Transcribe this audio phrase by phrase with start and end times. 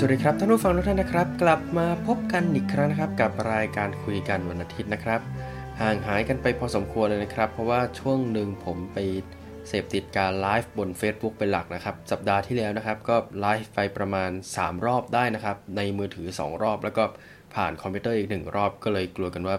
[0.00, 5.20] สวัสดีครับท่านผู้ฟังทุกท่านนะครับ กลับมาพบกันอีกครั้งนะครับ กับรายการคุยกันวันอาทิตย์นะครับ
[5.80, 8.98] ห่างหายกันไปพอสมควรเลยนะครับ เพราะว่าช่วงหนึ่งผมไป
[9.68, 17.04] เสพติดการไลฟ์บน Facebook เป็นหลักนะครับ สัปดาห์ที่แล้วนะครับ ก็ไลฟ์ไปประมาณ 3 รอบได้นะครับ ในมือถือ 2 รอบ แล้วก็
[17.54, 19.56] ผ่านคอมพิวเตอร์อีก 1 รอบก็เลยกลัวกันว่า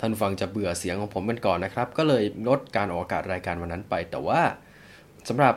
[0.00, 4.40] ท่านฟังจะเบื่อเสียงของผมเป็นก่อนนะครับ ก็เลยลดการออกอากาศรายการวันนั้นไป แต่ว่า
[5.28, 5.54] สำหรับ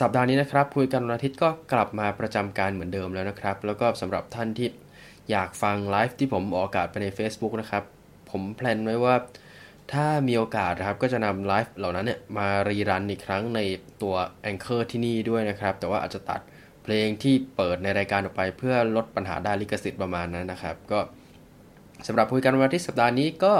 [0.00, 4.68] สัปดาห์นี้นะครับ คุยกันวันอาทิตย์ก็กลับมาประจำการเหมือนเดิมแล้วนะครับ แล้วก็สำหรับท่านที่
[5.30, 7.82] อยากฟังไลฟ์ที่ผมออกอากาศไปใน Facebook นะครับ
[8.30, 9.14] ผมแพลนไว้ว่า
[9.92, 13.60] ถ้ามีโอกาสนะครับก็จะนำไลฟ์เหล่านั้นเนี่ยมารีรันอีกครั้งใน
[14.02, 14.14] ตัว
[14.50, 16.40] Anchor ที่นี่ด้วยนะครับ แต่ว่าอาจจะตัด
[16.82, 20.98] เพลงที่เปิดในรายการออกไป เพื่อลดปัญหาด้านลิขสิทธิ์ประมาณนั้นนะครับ ก็
[22.06, 23.54] สำหรับคุยกันวันอาทิตย์สัปดาห์นี้ก็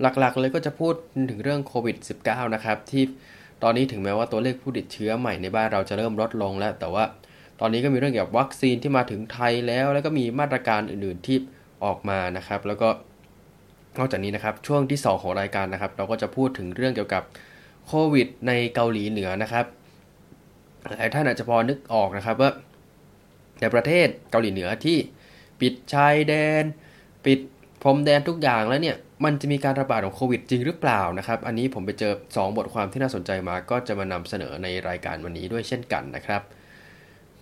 [0.00, 0.94] หลักๆ เลยก็จะพูด
[1.30, 1.96] ถึงเรื่องโควิด
[2.26, 3.04] -19 นะครับที่
[3.62, 7.04] ตอนนี้ถึงแม้ว่าตัวเลขผู้ติดเชื้อใหม่ในบ้านเราจะเริ่มลดลงแล้ว แต่ว่า
[7.60, 11.36] ตอนนี้ก็มีเรื่องเกี่ยวกับวัคซีนที่มาถึงไทยแล้ว แล้วก็มีมาตรการอื่นๆที่
[11.84, 12.88] ออกมานะครับ แล้วก็
[13.98, 17.22] นอกจากนี้นะครับช่วงที่ 2 ของรายการนะครับ เราก็จะพูดถึงเรื่องเกี่ยวกับ
[17.86, 19.64] โควิด ในเกาหลีเหนือนะครับ
[20.82, 22.50] หลายท่านอาจจะพอนึกออกนะครับว่า
[23.60, 24.98] ในประเทศเกาหลีเหนือที่
[25.60, 26.64] ปิดชายแดน
[27.24, 27.40] ปิด
[27.82, 36.42] พรมแดนทุกอย่างแล้วเนี่ยมันจะมีการระบาดของโควิดจริงหรือเปล่านะครับ อันนี้ผมไปเจอ 2 บทความที่น่าสนใจมาก็จะมานำเสนอในรายการวันนี้ด้วยเช่นกันนะครับ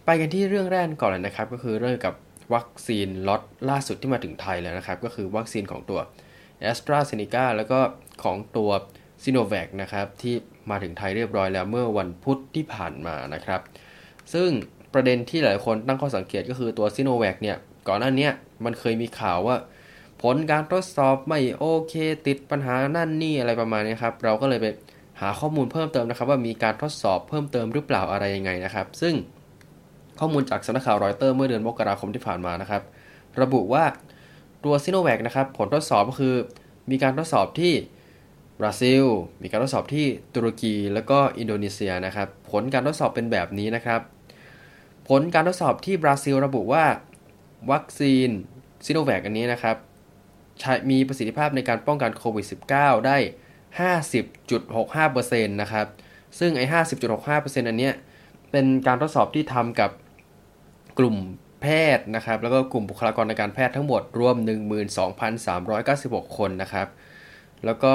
[0.05, 2.15] ไปกันที่เรื่องแรกก่อนเลยนะครับ ก็คือเรื่องกับ
[2.55, 6.01] วัคซีนล็อตล่าสุดที่มาถึงไทยแล้วนะครับ ก็คือวัคซีนของตัว
[6.71, 7.79] a s t r a z เซ e c a แล้วก็
[8.25, 8.71] ของตัว
[9.25, 10.35] s i n o v a c นะครับที่
[10.71, 13.61] มาถึงไทยเรียบร้อยแล้วเมื่อวันพุธที่ผ่านมานะครับ
[14.33, 14.49] ซึ่ง
[14.95, 17.57] ประเด็นที่หลายคนตั้งข้อสังเกตก็คือตัว s i n o v a c เนี่ย
[17.89, 18.29] ก่อนหน้านี้
[18.65, 19.57] มันเคยมีข่าวว่า
[20.23, 21.95] ผลการทดสอบไม่โอเค
[22.27, 24.67] ติดปัญหานั่นนี่อะไรประมาณนี้ครับ เราก็เลยไป
[25.21, 29.15] หาข้อมูลเพิ่มเติมนะครับ ว่ามีการทดสอบเพิ่มเติมหรือเปล่าอะไรยังไงนะครับ ซึ่ง
[30.19, 32.83] ข้อมูลจากสำนักข่าวรอยเตอร์เมื่อเดือนมกราคมที่ผ่านมานะครับ
[33.41, 33.85] ระบุว่า
[34.65, 36.35] ตัวซิโนแวคนะครับ ผลทดสอบก็คือ
[36.91, 37.73] มีการทดสอบที่
[38.61, 39.05] บราซิล
[39.43, 44.01] มีการทดสอบที่ตุรกี แล้วก็อินโดนีเซียนะครับ ผลการทดสอบเป็นแบบนี้นะครับ
[45.09, 46.85] ผลการทดสอบที่บราซิลระบุว่า
[47.71, 48.29] วัคซีน
[48.87, 49.77] ซิโนแวคอันนี้นะครับ
[50.91, 53.17] มีประสิทธิภาพในการป้องกันโควิด -19 ได้
[53.89, 55.87] 50.65%นะครับ
[56.39, 56.67] ซึ่งไอ้
[57.19, 57.95] 50.65%อันเนี้ย
[58.51, 59.91] เป็นการทดสอบที่ทำกับ
[60.99, 61.17] กลุ่ม
[61.63, 61.67] แพ
[61.97, 64.37] ทย์นะครับ แล้วก็กลุ่มบุคลากรในการแพทย์ทั้งหมดรวม
[65.57, 66.89] 12,396 คนนะครับ
[67.65, 67.93] แล้วก็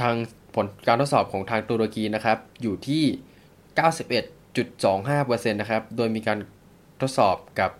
[0.00, 0.14] ทาง
[0.54, 3.04] ผลการทดสอบของทางตุรกีนะครับ อยู่ที่
[5.04, 6.38] 91.25%นะครับ โดยมีการ
[7.00, 7.70] ทดสอบกับ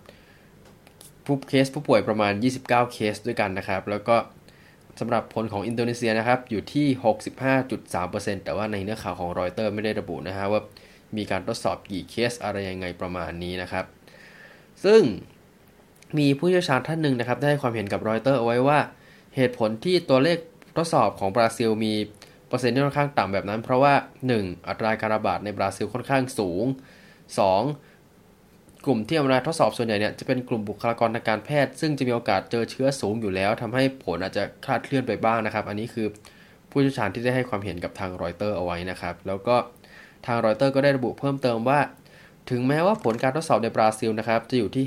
[1.25, 4.17] ผู้เคสผู้ป่วยประมาณ 29 เคสด้วยกันนะครับ แล้วก็
[5.01, 6.87] สำหรับผลของอินโดนีเซียนะครับ อยู่ที่
[7.67, 10.61] 65.3%แต่ว่าในเนื้อข่าวของรอยเตอร์ไม่ได้ระบุนะฮะว่า
[11.17, 13.85] มีการทดสอบกี่เคสอะไรยังไงประมาณนี้นะครับ
[14.85, 15.03] ซึ่ง
[16.19, 18.79] มีผู้เชี่ยวชาญท่านหนึ่งนะครับ ได้ให้ความเห็นกับรอยเตอร์เอาไว้ว่า
[19.37, 20.39] เหตุผลที่ตัวเลข
[20.77, 21.95] ทดสอบของบราซิลมี
[22.49, 23.95] เปอร์เซ็นต์ที่ค่อนข้างต่ำแบบนั้น เพราะว่า
[24.31, 24.69] 1.
[24.69, 26.65] อัตราการระบาดในบราซิลค่อนข้างสูง
[27.39, 27.94] 2.
[28.85, 36.07] กลุ่มที่เอามาทดสอบส่วนใหญ่เนี่ยจะเป็นกลุ่มบุคลากรทางการแพทย์ ซึ่งจะมีโอกาสเจอเชื้อสูงอยู่แล้วทำให้ผลอาจจะคลาดเคลื่อนไปบ้างนะครับ อันนี้คือ
[36.71, 39.57] ผู้เชี่ยวชาญที่ได้ให้ความเห็นกับทางรอยเตอร์เอาไว้นะครับ แล้วก็
[40.27, 41.81] ทางรอยเตอร์ก็ได้ระบุเพิ่มเติมว่า
[42.51, 44.85] ถึงแม้ว่าผลการทดสอบในบราซิลนะครับจะอยู่ที่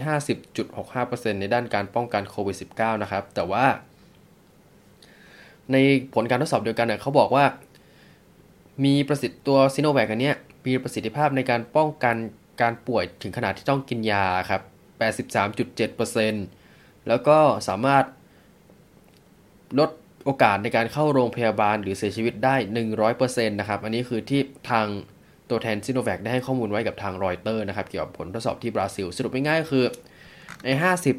[0.70, 3.66] 50.65%ในด้านการป้องกันโควิด -19 นะครับ แต่ว่า
[5.72, 5.76] ใน
[6.14, 7.46] ผลการทดสอบเดียวกันเนี่ยเขาบอกว่า
[8.86, 10.36] มีประสิทธิ์ตัวซิโนแวคอันเนี้ย
[10.66, 12.16] มีประสิทธิภาพในการป้องกัน
[12.62, 14.62] การป่วยถึงขนาดที่ต้องกินยาครับ
[15.46, 17.38] 83.7%แล้วก็
[17.68, 18.06] สามารถ
[19.80, 19.90] ลด
[20.26, 22.56] โอกาสในการเข้าโรงพยาบาลหรือเสียชีวิตได้
[23.04, 24.88] 100%นะครับ อันนี้คือที่ทาง
[25.50, 29.86] ตัวแทนซิโนแวคได้ให้ข้อมูลไว้กับทางรอยเตอร์นะครับ เกี่ยวกับผลทดสอบที่บราซิล สรุปง่ายๆคือ
[30.64, 30.70] ใน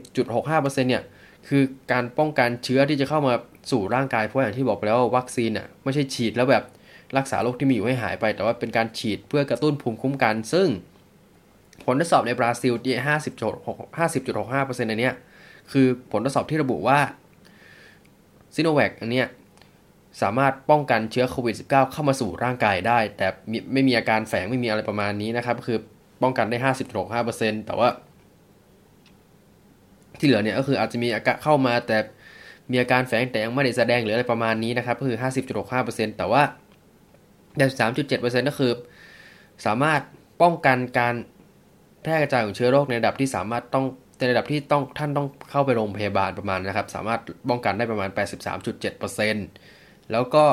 [0.04, 1.04] 50.65%เนี่ย
[1.48, 3.34] คือการป้องกันเชื้อที่จะเข้ามา
[3.70, 6.64] สู่ร่างกาย เพราะอย่างที่บอกไปแล้วว่าวัคซีนอะไม่ใช่ฉีดแล้วแบบ
[7.16, 10.68] รักษาโรคที่มีอยู่ให้หายไป แต่ว่าเป็นการฉีดเพื่อกระตุ้นภูมิคุ้มกัน ซึ่ง
[11.84, 12.94] ผลทดสอบในบราซิลที่
[13.72, 15.14] 50.65%อันเนี้ย
[15.72, 16.98] คือผลทดสอบที่ระบุว่า
[18.54, 19.26] ซิโนแวคอันเนี้ย
[20.22, 23.26] สามารถป้องกันเชื้อโควิด -19 เข้ามาสู่ร่างกายได้ แต่
[23.72, 25.78] ไม่มีอาการแฝงไม่มีอะไรประมาณนี้นะครับ คือ
[26.22, 26.58] ป้องกันได้
[27.12, 27.88] 50.65%แต่ว่า
[30.18, 31.98] ที่เหลือเนี่ยก็คืออาจจะมีอาการเข้ามาแต่
[32.70, 35.18] มีอาการแฝงแต่ยังไม่ได้แสดงหรืออะไรประมาณนี้นะครับก็คือ
[35.66, 36.42] 50.65%แต่ว่า
[37.58, 38.72] 3.7%ก็คือ
[39.66, 40.00] สามารถ
[40.42, 41.14] ป้องกันการ
[42.08, 43.84] พร่กระจายของเชื้อโรคในระดับที่สามารถต้อง
[44.18, 48.10] ในระดับที่ต้องท่านต้องเข้าไปโรงพยาบาลประมาณนะครับ สามารถป้องกันได้ประมาณ
[48.90, 50.44] 83.7%แล้วก็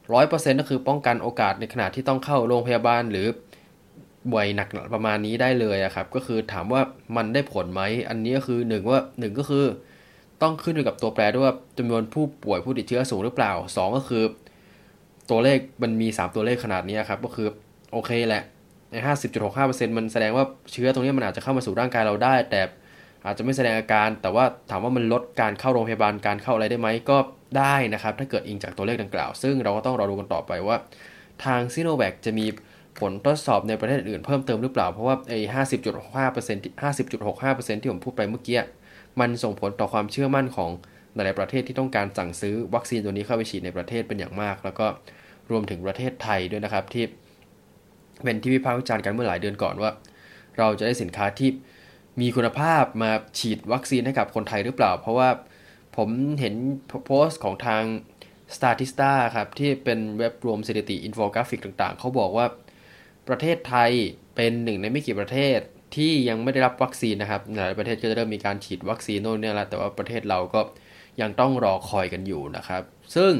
[0.00, 3.26] 100%ก็คือป้องกันโอกาสในขณะที่ต้องเข้าโรงพยาบาลหรือ
[4.32, 6.80] บ่อยหนักประมาณนี้ได้เลยครับ ก็คือถามว่า
[7.16, 9.64] มันได้ผลไหม อันนี้ก็คือหนึ่งว่าหนึ่งก็คือ
[10.42, 14.24] ต้องขึ้นอยู่กับตัวแปรด้วยว่าจำนวนผู้ป่วยผู้ติดเชื้อสูงหรือเปล่า 2 ก็คือ
[15.30, 17.48] ตัวเลขมันมี 3 ตัวเลขขนาดนี้ครับ ก็คือ
[17.92, 18.44] โอเคแหละ
[19.06, 22.60] ห้าสิบจุดหกห้าเปอร์เซ็นต์มันแสดงว่าเชื้อตรงนี้มันอาจจะเข้ามาสู่ร่างกายเราได้ แต่
[23.26, 27.16] อาจจะไม่แสดงอาการ แต่ว่าถามว่ามันลดการเข้าโรงพยาบาลการเข้าอะไรได้ไหมก็
[27.58, 30.76] ได้นะครับ ถ้าเกิดอิงจากตัวเลขดังกล่าว ซึ่งเราก็ต้องรอดูกันต่อไปว่า
[31.44, 32.46] ทางซีโนแวคจะมี
[33.00, 38.60] ผลทดสอบในประเทศอื่นเพิ่มเติมหรือเปล่า เพราะว่าไอ้ห้าสิบจุดห้าเปอร์เซ็นต์ห้าสิบจุดหกห้าเปอร์เซ็นต์ที่ผมพูดไปเมื่อกี้
[39.20, 40.70] มันส่งผลต่อความเชื่อมั่นของ
[41.14, 44.86] หลายประเทศที่ต้องการสั่งซื้อวัคซีนตัวนี้เข้าไปฉีดในประเทศเป็นอย่างมาก แล้วก็
[45.50, 47.04] รวมถึงประเทศไทยด้วยนะครับที่
[48.22, 49.90] เป็นที่วิพากษ์วิจารณ์กันเมื่อหลายเดือนก่อนว่า
[50.58, 51.50] เราจะได้สินค้าที่
[52.20, 55.28] มีคุณภาพมาฉีดวัคซีนให้กับคนไทยหรือเปล่า เพราะว่า
[55.96, 56.08] ผม
[56.40, 56.54] เห็น
[57.06, 57.82] โพสต์ของทาง
[58.54, 62.46] Statista ครับ ที่เป็นเว็บรวมสถิติอินโฟกราฟิกต่างๆ เขาบอกว่า
[63.28, 63.90] ประเทศไทย
[64.36, 65.58] เป็นหนึ่งในไม่กี่ประเทศ
[65.96, 70.60] ที่ยังไม่ได้รับวัคซีนนะครับหลายประเทศก็จะเริ่มมีการฉีดวัคซีนโน่นนี่แล้วแต่ว่าประเทศเราก็
[71.20, 72.82] ยังต้องรอคอยกันอยู่นะครับ
[73.16, 73.32] ซึ่ง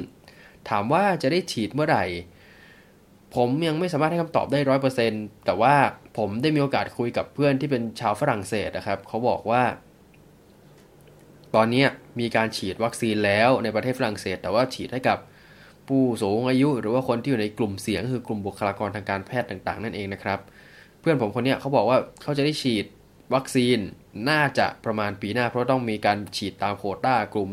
[0.69, 2.05] ถามว่าจะได้ฉีดเมื่อไหร่
[3.37, 5.75] ผมยังไม่สามารถให้คำตอบได้ร้อยเปอร์เซ็นต์แต่ว่า
[6.19, 9.63] ผมได้มีโอกาสคุยกับเพื่อนที่เป็นชาวฝรั่งเศสนะครับ เขาบอกว่า
[11.55, 11.85] ตอนนี้
[12.21, 15.19] มีการฉีดวัคซีนแล้วในประเทศฝรั่งเศส แต่ว่าฉีดให้กับ
[15.89, 20.39] ผู้สูงอายุ หรือว่าคนที่อยู่ในกลุ่มเสี่ยงคือกลุ่มบุคลากรทางการแพทย์ต่าง ๆ นั่นเองนะครับ
[21.01, 22.85] เพื่อนผมคนนี้เขาบอกว่าเขาจะได้ฉีด
[23.35, 23.79] วัคซีน
[24.31, 27.51] น่าจะประมาณปีหน้า เพราะต้องมีการฉีดตามโคต้ากลุ่ม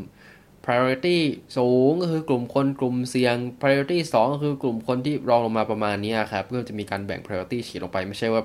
[0.72, 1.18] priority
[1.58, 8.44] สูงก็คือกลุ่มคนกลุ่มเสี่ยง priority 2 ก็คือกลุ่มคนที่รองลงมาประมาณนี้ครับเพื่อจะมีการแบ่ง priority ฉีดลงไปไม่ใช่ว่า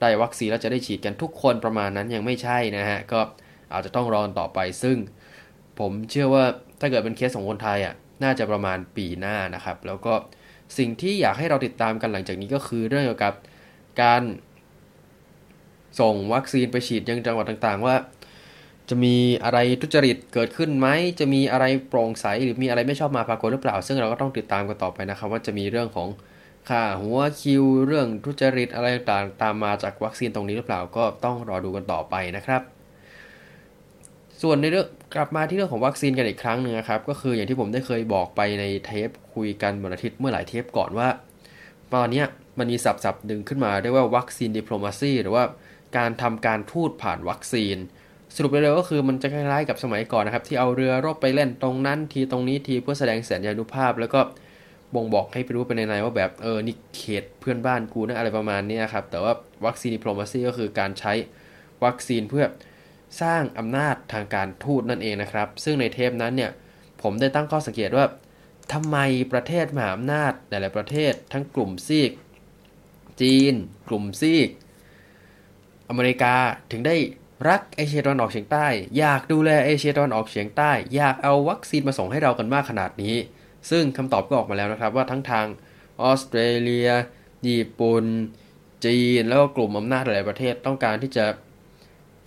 [0.00, 3.20] ได้วัคซีนแล้วจะได้ฉีดกันทุกคนประมาณนั้นยังไม่ใช่นะฮะ ก็
[3.72, 4.96] อาจจะต้องรอต่อไปซึ่ง
[5.78, 6.44] ผมเชื่อว่า
[6.80, 10.12] ถ้าเกิดเป็นเคสของคนไทยอะน่าจะประมาณปีหน้านะครับ แล้วก็
[10.78, 13.34] สิ่งที่อยากให้เราติดตามกันหลังจากนี้ก็คือเรื่องเกี่ยวกับ
[14.02, 14.22] การ
[16.00, 17.94] ส่งวัคซีนไปฉีดยังจังหวัดต่างๆ ว่า
[18.90, 20.88] จะมีอะไรทุจริตเกิดขึ้นไหม
[21.20, 26.08] จะมีอะไรโปร่งใสหรือมีอะไรไม่ชอบมาปรากฏหรือเปล่า ซึ่งเราก็ต้องติดตามกันต่อไปนะครับ ว่าจะมีเรื่องของ
[26.68, 32.62] ค่าหัวคิวเรื่องทุจริตอะไรต่างตามมาจากวัคซีนตรงนี้หรือเปล่าก็ต้องรอดูกันต่อไปนะครับ
[34.42, 41.08] ส่วนในเรื่องกลับมาที่เรื่องของวัคซีนกันอีกครั้งหนึ่งนะครับ ก็คืออย่างที่ผมได้เคยบอกไปในเทปคุยกันวันอาทิตย์เมื่อหลายเทปก่อนว่า
[41.94, 42.22] ตอนนี้
[42.58, 45.44] มันมีสับสับหนึ่งขึ้นมาเรียกว่าวัคซีนดิปโลมาซีหรือว่า
[45.96, 47.76] การทำการทูตผ่านวัคซีน
[48.36, 54.20] สรุปเร็วๆก็คือมันจะคล้ายๆกับสมัยก่อนนะครับ ที่เอาเรือรบไปเล่นตรงนั้นทีตรงนี้ทีเพื่อแสดงสัญญาณุภาพ แล้วก็
[54.94, 59.32] บ่งบอกให้ไปรู้ไปในในว่าแบบเออนี่เขตเพื่อนบ้านกูนะอะไรประมาณนี้ครับแต่ว่า
[59.66, 61.12] วัคซีนดิปโลมาซีก็คือการใช้
[61.84, 62.44] วัคซีนเพื่อ
[63.22, 66.50] สร้างอำนาจทางการทูตนั่นเองนะครับ ซึ่งในเทปนั้นเนี่ย
[67.02, 68.04] ผมได้ตั้งข้อสังเกตว่า
[68.72, 68.96] ทำไม
[69.32, 72.10] ประเทศมหาอำนาจหลายๆประเทศ ทั้งกลุ่มซีก
[73.20, 73.54] จีน
[73.88, 74.48] กลุ่มซีก
[75.88, 76.34] อเมริกา
[76.70, 76.96] ถึงได้
[77.48, 78.66] รักเอเชียตะวันออกเฉียงใต้
[78.98, 83.16] อยากดูแลเอเชียตะวันออกเฉียงใต้ อยากเอาวัคซีนมาส่งให้เรากันมากขนาดนี้
[83.70, 85.46] ซึ่งคำตอบก็ออกมาแล้วนะครับว่าทั้งทาง
[86.02, 86.88] ออสเตรเลีย
[87.46, 88.04] ญี่ปุ่น
[88.84, 91.26] จีน แล้วก็กลุ่มอำนาจหลายประเทศต้องการที่จะ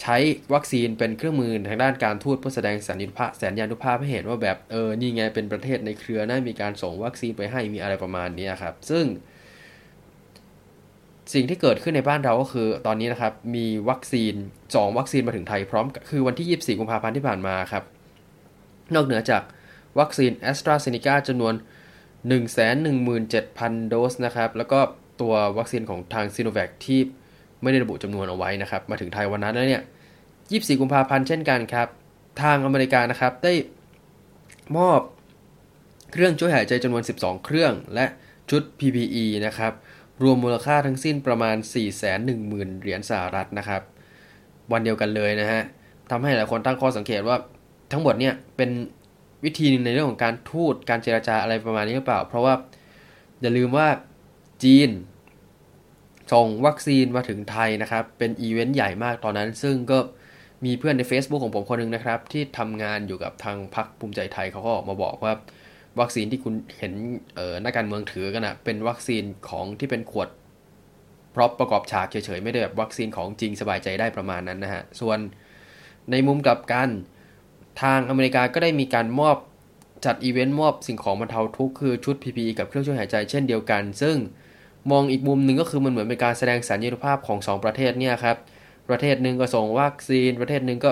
[0.02, 0.18] ใช้
[0.54, 9.06] วัคซีนเป็นเครื่องมือทางด้านการทูตเพื่อแสดงสัญญาภาพแสนยานุภาพให้เห็นว่าแบบเออนี่ไงเป็นประเทศในเครือนะมีการส่งวัคซีนไปให้มีอะไรประมาณนี้ครับ ซึ่ง
[11.34, 14.34] สิ่งที่เกิดขึ้นในบ้านเราก็คือ ตอนนี้นะครับมีวัคซีน
[14.66, 17.84] 2วัคซีนมาถึงไทยพร้อมคือวันที่ 24 กุมภาพันธ์ที่ผ่านมาครับ
[18.94, 19.44] นอกเหนือจาก
[20.00, 21.54] วัคซีนแอสตราเซเนกาจำนวน
[22.32, 24.80] 117,000 โดสนะครับ แล้วก็
[25.22, 27.00] ตัววัคซีนของทางซีโนแวคที่
[27.62, 29.84] ไม่ได้ระบุจำนวนเอาไว้นะครับ มาถึงไทยวันนั้นแล้วเนี่ย
[30.32, 31.88] 24 กุมภาพันธ์เช่นกันครับ
[32.42, 33.54] ทางอเมริกานะครับได้
[34.78, 35.02] มอบ
[36.12, 38.06] เครื่องช่วยหายใจจำนวน 12 เครื่องและ
[38.50, 39.74] ชุด PPE นะครับ
[40.22, 43.82] รวมมูลค่าทั้งสิ้นประมาณ 4 1 0 0 0 0 เหรียญสหรัฐนะครับ
[44.72, 45.62] วันเดียวกันเลยนะฮะ
[46.12, 47.38] ทำให้หลายคนตั้งข้อสังเกตว่า
[47.92, 48.70] ทั้งหมดเนี่ยเป็น
[49.44, 52.54] วิธีหนึ่งในเรื่องของการทูตการเจราจาอะไรประมาณนี้หรือเปล่า เพราะว่า
[53.42, 53.88] อย่าลืมว่า
[54.64, 54.90] จีน
[56.34, 60.00] ส่งวัคซีนมาถึงไทยนะครับ เป็นอีเวนต์ใหญ่มากตอนนั้น ซึ่งก็
[60.66, 65.34] มีเพื่อนใน Facebook ของผมคนหนึ่งนะครับ ที่ทำงานอยู่กับทางพรรคภูมิใจไทยเขาก็ออกมาบอกว่า
[66.00, 66.94] วัคซีนที่คุณเห็น
[67.64, 70.30] นักการเมืองถือกันนะเป็นวัคซีนของที่เป็นขวด
[71.36, 75.20] prop ประกอบฉากเฉยๆ ไม่ได้แบบวัคซีนของจริงสบายใจได้ประมาณนั้นนะฮะ ส่วน
[76.12, 76.90] ในมุมกลับกัน
[77.82, 79.38] ทางอเมริกาก็ได้มีการมอบ
[80.06, 84.16] จัดอีเวนต์มอบสิ่งของบรรเทาทุกข์คือชุด PPE กับเครื่องช่วยหายใจเช่นเดียวกัน ซึ่ง
[84.92, 88.38] มองอีกมุมหนึ่งก็คือมันเหมือนเป็นการแสดงสัญญาณภาพของ 2 ประเทศเนี่ยครับ
[88.90, 90.92] ประเทศหนึ่งก็ส่งวัคซีน ประเทศหนึ่งก็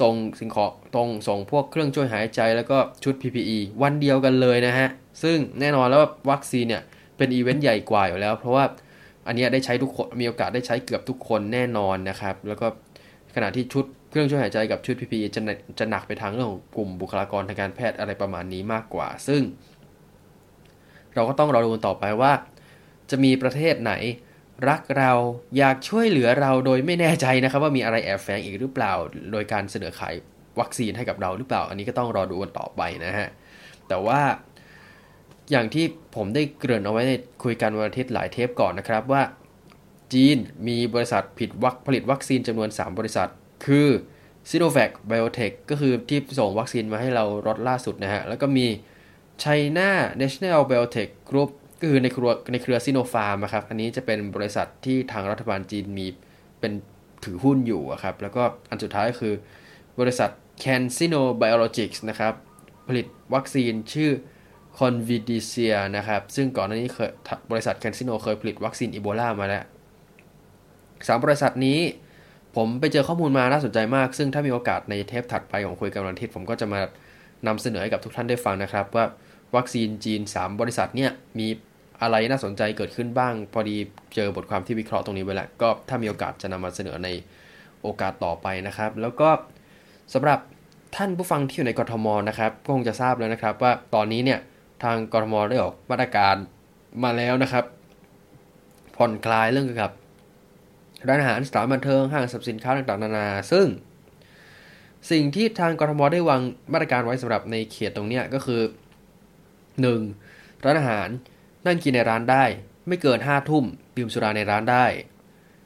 [0.00, 4.88] ส่งสิ่งของตรงส่งพวกเครื่องช่วยหายใจแล้วก็ชุด PPE วันเดียวกันเลยนะฮะ
[5.22, 6.82] ซึ่งแน่นอนแล้วว่าวัคซีนเนี่ย
[7.16, 8.64] เป็นอีเวนต์ใหญ่กว่าอยู่แล้ว เพราะว่า
[9.26, 12.66] อันนี้ได้ใช้ทุกคนมีโอกาสได้ใช้เกือบทุกคนแน่นอนนะครับ แล้วก็
[13.34, 15.40] ขณะที่ชุดเครื่องช่วยหายใจกับชุด PPE จะ
[15.78, 19.42] จะหนักไปทางเรื่องของกลุ่มบุคลากรทางการแพทย์อะไรประมาณนี้มากกว่า ซึ่ง
[21.14, 22.32] เราก็ต้องรอดูต่อไปว่า
[23.10, 23.92] จะมีประเทศไหน
[24.68, 25.12] รักเรา
[25.58, 28.92] อยากช่วยเหลือเราโดยไม่แน่ใจนะครับ ว่ามีอะไรแอบแฝงอีกหรือเปล่า
[29.32, 30.14] โดยการเสนอขาย
[30.60, 33.28] วัคซีนให้กับเราหรือเปล่า อันนี้ก็ต้องรอดูกันต่อไปนะฮะ
[33.88, 34.20] แต่ว่า
[35.50, 35.84] อย่างที่
[36.16, 37.12] ผมได้เกริ่นเอาไว้ใน
[37.44, 39.22] คุยกันวันอาทิตย์หลายเทปก่อนนะครับว่า
[40.12, 40.36] จีน
[40.68, 43.28] มีบริษัทผิดวัคผลิตวัคซีนจำนวน 3 บริษัท
[43.66, 43.88] คือ
[44.50, 48.66] Sinovac Biotech ก็คือที่ส่งวัคซีนมาให้เรารอดล่าสุดนะฮะ แล้วก็มี
[49.42, 49.88] China
[50.20, 51.50] National Biotech Group
[51.88, 56.06] คือในเครือในเครือซิโนฟาร์มครับอันนี้จะเป็นบริษัทที่ทางรัฐบาลจีนมี
[56.60, 56.72] เป็น
[57.24, 59.34] ถือหุ้นอยู่ครับแล้วก็อันสุดท้ายคือ
[60.00, 60.30] บริษัท
[60.62, 62.32] CanSino Biologics นะครับ
[62.88, 64.10] ผลิตวัคซีนชื่อ
[64.78, 67.10] Convidia นะครับซึ่งก่อนหน้านี้เคย
[67.50, 69.64] บริษัท CanSino เคยผลิตวัคซีนอีโบลามาแล้ว
[71.06, 71.78] สามบริษัทนี้
[72.56, 76.80] ผมไปเจอข้อมูลมาน่าสนใจมาก ซึ่งถ้ามีโอกาสในเทปถัดไปของคุยกันวันอาทิตย์ผมก็จะมา
[77.46, 79.04] นำเสนอให้กับทุกท่านได้ฟังนะครับ ว่า
[79.56, 81.48] วัคซีนจีน 3 บริษัทเนี่ยมี
[82.02, 83.76] อะไรน่าสนใจเกิดขึ้นบ้าง พอดี
[84.14, 87.08] เจอบทความที่วิเคราะห์ตรงนี้ไว้แล้ว ก็ถ้ามีโอกาสจะนำมาเสนอใน
[87.82, 89.28] โอกาสต่อไปนะครับ แล้วก็
[90.14, 90.38] สำหรับ
[90.96, 94.40] ท่านผู้ฟังที่อยู่ในกรทมนะครับก็คงจะทราบแล้วนะครับ ว่าตอนนี้เนี่ย
[94.84, 96.36] ทางกรทมได้ออกมาตรการ
[97.04, 97.64] มาแล้วนะครับ
[98.96, 99.92] ผ่อนคลายเรื่องเกี่ยวกับ
[101.08, 103.66] ร้านอาหารสถานบันเทิงห้างสรรพสินค้าต่างๆนานา ซึ่ง
[105.10, 106.40] สิ่งที่ทางกรทมได้วาง
[106.72, 108.60] มาตรการไว้สำหรับในเขตตรงนี้ก็คือ
[109.82, 110.64] 1.
[110.64, 111.08] ร้านอาหาร
[111.66, 112.44] นั่งกินในร้านได้
[112.88, 113.64] ไม่เกิน5ทุ่ม
[113.96, 114.86] ดื่มสุราในร้านได้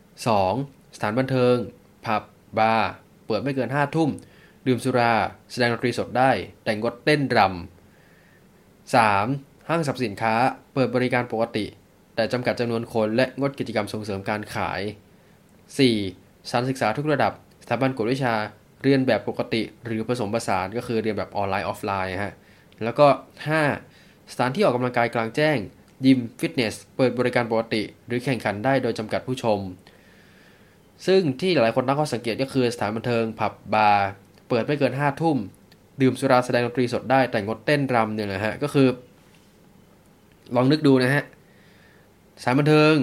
[0.07, 0.95] 2.
[0.95, 1.57] สถานบันเทิง
[2.05, 2.23] ผับ
[2.59, 2.91] บาร์
[3.27, 4.11] เปิดไม่เกิน5ทุ่ม
[4.67, 5.13] ดื่มสุรา
[5.51, 6.31] แสดงดนตรีสดได้
[6.65, 7.51] แต่งดเต้นรำ
[8.95, 9.69] 3.
[9.69, 10.35] ห้างสรรพสินค้า
[10.75, 11.67] เปิดบริการปกติ
[12.15, 14.81] แต่จำกัดจำนวนคนและงดกิจกรรมส่งเสริมการขาย
[15.65, 16.49] 4.
[16.49, 18.35] สถานศึกษาทุกระดับ สถาบันกวดวิชา
[18.83, 22.35] เรียนแบบปกติ หรือผสมผสานก็คือเรียนแบบออนไลน์ออฟไลน์ฮะ
[22.85, 23.07] แล้วก็
[23.71, 24.33] 5.
[24.33, 25.59] สถานที่ออกกำลังกายกลางแจ้ง
[26.07, 29.61] ยิมฟิตเนส เปิดบริการปกติ หรือแข่งขันได้โดยจำกัดผู้ชม
[31.07, 34.09] ซึ่งที่หลายคนตั้งข้อสังเกตก็คือสถานบันเทิงผับบาร์
[34.49, 35.37] เปิดไม่เกิน5ทุ่ม
[36.01, 38.89] ดื่มสุราแสดงดนตรีสดได้แต่งดเต้นรำเนี่ยนะฮะ ก็คือ
[40.57, 41.25] ลองนึกดูนะฮะ
[42.43, 42.95] สถานบันเทิง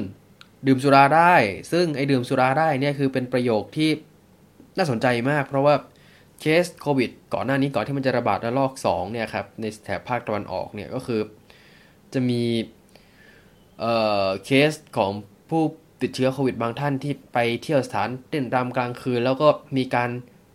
[0.67, 1.33] ดื่มสุราได้
[1.71, 3.89] ซึ่งไอ้ดื่มสุราได้เนี่ยคือเป็นประโยคที่
[4.77, 5.75] น่าสนใจมาก เพราะว่า
[6.41, 11.21] เคสโควิด ก่อนหน้านี้ก่อนที่มันจะระบาดระลอก2เนี่ยครับในแถบภาคตะวันออกเนี่ยก็คือ
[12.13, 12.41] จะมี
[14.45, 15.11] เคสของ
[15.49, 15.63] ผู้
[16.01, 20.09] ติดเชื้อโควิดบางท่านที่ไปเที่ยวสถานเต้นรำกลางคืน แล้วก็มีการ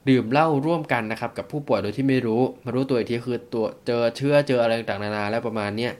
[0.08, 5.92] ดื่มเหล้าร่วมกันนะครับ กับผู้ป่วยโดยที่ไม่รู้มารู้ตัวอีกทีคือตัวเจอเชื้อเจออะไรต่างๆนานาแล้วประมาณเนี้ย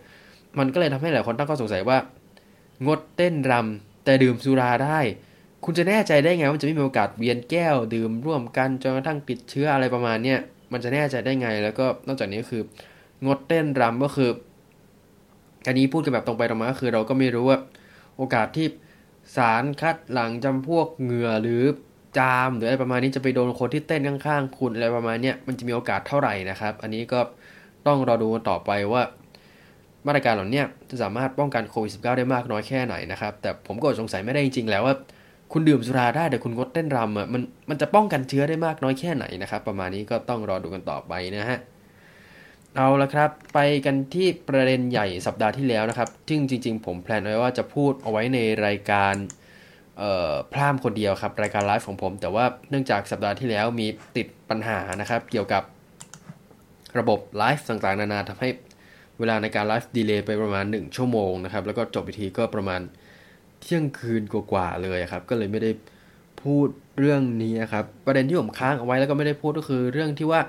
[0.59, 1.99] มันก็เลยทำให้หลายคนตั้งข้อสงสัยว่า
[2.87, 4.99] งดเต้นรำแต่ดื่มสุราได้
[5.65, 10.39] คุณจะแน่ใจได้ไงว่าจะไม่มีโอกาสเวียนแก้ว ดื่มร่วมกันจนกระทั่งติดเชื้ออะไรประมาณเนี้ย
[10.73, 12.63] มันจะแน่ใจได้ไง แล้วก็นอกจากนี้ก็คือ
[13.27, 14.31] งดเต้นรำก็คือ
[15.67, 17.59] อันนี้พูดกันแบบตรงไปตรงมาก็คือเราก็ไม่รู้ว่า
[18.17, 18.67] โอกาสที่
[19.37, 21.63] สารคัดหลังจำพวกเหงื่อหรือ
[22.19, 27.21] จามหรืออะไรประมาณนี้จะไปโดนคนที่เต้นข้างๆคุณอะไรประมาณนี้มันจะมีโอกาสเท่าไหร่นะครับ อันนี้ก็
[27.87, 29.03] ต้องรอดูต่อไปว่า
[30.07, 34.95] มาตรการเหล่านี้จะสามารถป้องกันโควิด -19 ได้มากน้อยแค่ไหนนะครับ แต่ผมก็สงสัยไม่ได้จริงๆ แล้วว่า
[35.53, 41.59] คุณดื่มสุราได้แต่คุณงดเต้นรำอะมันมันจะป้องกันเชื้อได้มากน้อยแค่ไหนนะครับ ประมาณนี้ก็ต้องรอดูกันต่อไปนะฮะ
[42.77, 49.15] เอาละครับ ไปกันที่ประเด็นใหญ่สัปดาห์ที่แล้วนะครับซึ่งจริง ๆ ผม plan ไว้ว่าจะพูดเอาไว้ในรายการ
[50.53, 53.87] พร่ามคนเดียวครับ รายการไลฟ์ของผม แต่ว่าเนื่องจากสัปดาห์ที่แล้วมี
[54.17, 55.63] ติดปัญหานะครับ เกี่ยวกับ
[56.99, 58.49] ระบบไลฟ์ต่างๆ นานาทำให้
[59.19, 62.81] เวลาในการ live delay ไปประมาณ 1 ชั่วโมงนะครับ แล้วก็จบพิธีก็ประมาณ
[63.61, 65.71] เที่ยงคืนกว่าๆเลยครับ ก็เลยไม่ได้
[66.43, 70.41] พูดเรื่องนี้ครับ ประเด็นที่ผมค้างเอาไว้แล้วก็ไม่ได้พูดก็คือเรื่องที่ว่า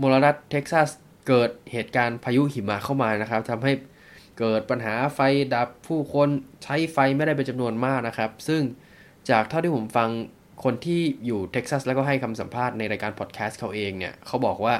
[0.00, 0.90] มลรัฐเท็กซัส
[1.28, 3.72] เกิดเหตุการณ์พายุหิมะเข้ามานะครับทำให้
[4.38, 5.20] เกิดปัญหาไฟ
[5.54, 6.28] ดับผู้คน
[6.62, 8.62] ใช้ไฟไม่ได้เป็นจำนวนมากนะครับ ซึ่ง
[9.30, 10.08] จากเท่าที่ผมฟัง
[10.64, 14.74] คนที่อยู่เท็กซัสแล้วก็ให้คำสัมภาษณ์ในรายการพอดแคสต์เขาเองเนี่ยเขาบอกว่า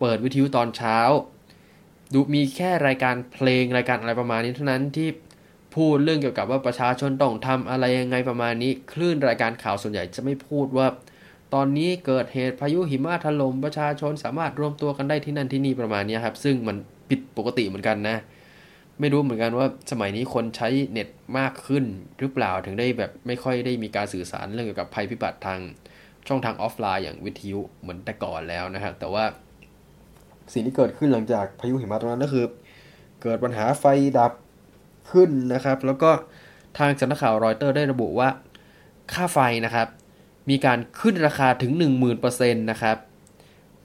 [0.00, 0.98] เปิดวิทยุตอนเช้า
[2.12, 5.08] ดูมีแค่รายการเพลงรายการอะไรประมาณนี้เท่านั้นที่
[5.74, 10.86] พูดเรื่องเกี่ยวกับว่าประชาชนต้องทำอะไรยังไงประมาณนี้ คลื่นรายการข่าวส่วนใหญ่จะไม่พูดว่า
[11.54, 16.76] ตอนนี้เกิดเหตุพายุหิมะถล่มประชาชนสามารถรวมตัวกันได้ที่นั่นที่นี่ประมาณนี้ครับ ซึ่งมัน
[17.08, 18.16] ผิดปกติเหมือนกันนะ
[19.00, 21.84] ไม่รู้เหมือนกันว่าสมัยนี้คนใช้เน็ตมากขึ้น
[22.18, 25.60] หรือเปล่าถึงได้แบบไม่ค่อยได้มีการสื่อสารเรื่องเกี่ยวกับภัยพิบัติทาง
[26.28, 29.24] ช่องทางออฟไลน์อย่างวิทยุเหมือนแต่ก่อนแล้วนะครับ แต่ว่า
[30.52, 32.46] สิ่งที่เกิดขึ้นหลังจากพายุหิมะตรงนั้นก็คือ
[33.22, 33.84] เกิดปัญหาไฟ
[34.18, 34.32] ดับ
[35.10, 36.10] ขึ้นนะครับ แล้วก็
[36.78, 38.28] ทางสำนักข่าวรอยเตอร์ได้ระบุว่า
[39.12, 39.88] ค่าไฟนะครับ
[40.48, 41.72] มีการขึ้นราคาถึง
[42.12, 42.96] 10,000%นะครับ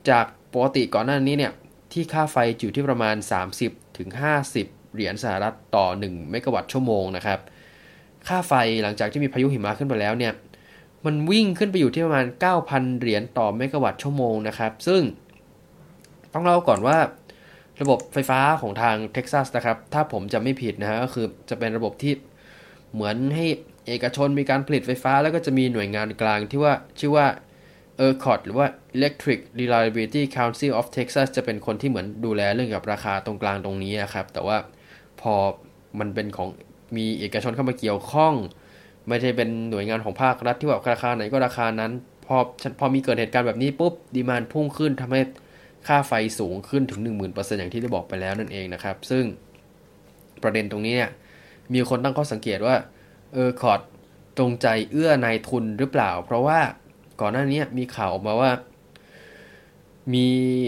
[0.10, 1.54] จากปกติก่อนหน้านี้เนี่ย
[1.92, 3.16] ที่ค่าไฟอยู่ที่ประมาณ
[3.58, 4.10] 30ถึง
[4.52, 7.40] 50เหรียญสหรัฐต่อ1เมกะวัตต์ชั่วโมงนะครับ
[8.28, 8.54] ค่าไฟ
[8.84, 10.34] หลังจากที่มีพายุหิมะขึ้นไปแล้วเนี่ย
[11.06, 12.26] มันวิ่งขึ้นไปอยู่ที่ประมาณ
[12.64, 15.02] 9,000 เหรียญต่อเมกะวัตต์ชั่วโมงนะครับ ซึ่ง
[16.34, 16.98] ต้องเล่าก่อนว่า
[17.82, 22.14] ระบบไฟฟ้าของทางเท็กซัสนะครับ ถ้าผมจำไม่ผิดนะฮะก็คือจะเป็นระบบที่
[22.94, 23.46] เหมือนให้
[23.88, 27.28] เอกชนมีการผลิตไฟฟ้า แล้วก็จะมีหน่วยงานกลางที่ว่าชื่อว่า
[28.06, 34.58] ERCOT หรือว่า Electric Reliability Council of Texas จะเป็นคนที่เหมือนดูแลเรื่องกับราคาตรงกลางตรงนี้นะครับ แต่ว่า
[35.22, 35.34] พอ
[36.00, 36.50] มันเป็นของ
[36.98, 38.34] มีเอกชนเข้ามาเกี่ยวข้อง
[39.08, 41.92] ไม่ใช่เป็นหน่วยงานของภาครัฐที่ว่าราคาไหนก็ราคานั้น
[42.26, 42.38] พอ
[42.80, 45.22] พอมีเกิดเหตุการณ์แบบนี้ปุ๊บดีมานพุ่งขึ้นทำให้
[45.88, 49.24] ค่าไฟสูงขึ้นถึง 10,000%อย่างที่ได้บอกไปแล้วนั่นเองนะครับ ซึ่ง
[50.44, 51.12] ประเด็นตรงนี้เนี่ย
[51.74, 52.76] มีคนตั้งข้อสังเกตว่า
[53.34, 56.60] ERCOT จงใจเอื้อนายทุนหรือเปล่า เพราะว่า
[57.22, 58.52] ก่อนหน้านี้มีข่าวออกมาว่า
[60.14, 60.28] มี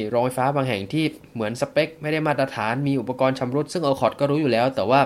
[0.09, 5.01] โรงไฟฟ้าบางแห่งที่เหมือนสเปค ไม่ได้มาตรฐานมีอุปกรณ์ชำรุดซึ่ง ERCOT ก็รู้อยู่แล้ว แต่ว่า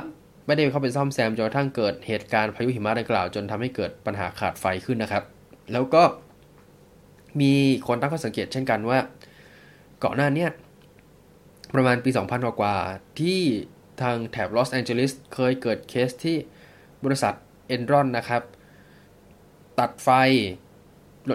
[0.46, 5.24] ไม่ได้เข้าไปซ่อมแซมจนกระทั่งเกิดเหตุการณ์พายุหิมะดังกล่าว จนทำให้เกิดปัญหาขาดไฟขึ้นนะครับ
[5.72, 6.04] แล้วก็
[7.42, 7.54] มี
[7.88, 9.00] คนตั้งข้อสังเกตเช่นกันว่า
[10.04, 10.48] ก่อนหน้านี้
[11.76, 12.76] ประมาณปี 2000 กว่า
[13.20, 13.42] ที่
[14.02, 16.38] ทางแถบลอสแอนเจลิสเคยเกิดเคสที่
[17.06, 17.36] บริษัท
[17.70, 18.42] เอนรอนนะครับ
[19.80, 20.10] ตัดไฟ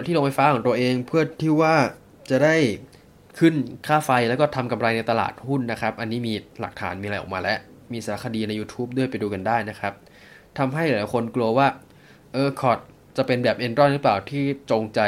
[0.07, 1.75] ที่โรงไฟฟ้าของตัวเองเพื่อที่ว่า
[2.29, 2.55] จะได้
[3.39, 3.53] ขึ้น
[3.87, 7.57] ค่าไฟแล้วก็ทำกำไรในตลาดหุ้นนะครับ อันนี้มีหลักฐานมีอะไรออกมาแล้ว
[7.93, 9.93] มีสารคดีใน YouTube ด้วยไปดูกันได้นะครับ
[10.57, 11.67] ทำให้หลายคนกลัวว่า
[12.33, 12.79] ERCOT
[13.17, 14.99] จะเป็นแบบเอนรอนหรือเปล่าที่จงใจ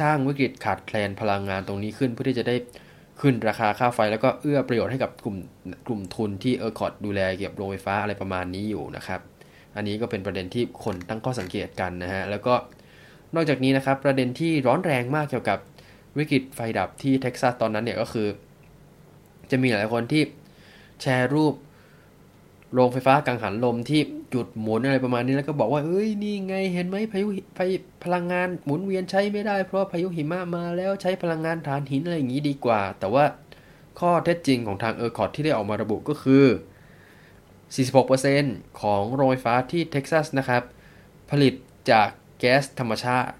[0.00, 2.56] สร้างวิกฤตขาดแคลนพลังงานตรงนี้ขึ้นเพื่อที่จะได้
[3.20, 5.36] ขึ้นราคาค่าไฟแล้วก็เอื้อประโยชน์ให้กับกลุ่ม
[5.86, 9.20] กลุ่มทุนที่ ERCOT ดูแลเกี่ยวกับโรงไฟฟ้าอะไรประมาณนี้อยู่นะครับ
[9.78, 12.54] อันนี้ก็เป็นประเด็นที่คนตั้งข้อสังเกตกันนะฮะ แล้วก็
[13.34, 15.58] นอกจากนี้นะครับประเด็นที่ร้อนแรงมากเกี่ยวกับ
[16.18, 18.28] วิกฤตไฟดับที่เท็กซัสตอนนั้นเนี่ยก็คือ
[19.50, 20.22] จะมีหลายคนที่
[21.02, 21.54] แชร์รูป
[22.72, 24.00] โรงไฟฟ้ากังหันลมที่
[24.34, 27.60] หยุดหมุนอะไรประมาณนี้แล้วก็บอกว่าเอ้ยนี่ไงเห็นไหมพายุไฟ
[28.04, 33.24] พลังงานหมุนเวียนใช้ไม่ได้เพราะพายุหิมะมาแล้วใช้พลังงานถ่านหินอะไรอย่างนี้ดีกว่า แต่ว่า
[33.98, 36.44] ข้อเท็จจริงของทาง ERCOT ที่ได้ออกมาระบุก็คือ
[37.76, 40.62] 46%ของโรงไฟฟ้าที่เท็กซัสนะครับ
[41.30, 41.54] ผลิต
[41.90, 43.30] จากแก๊สธรรมชาติ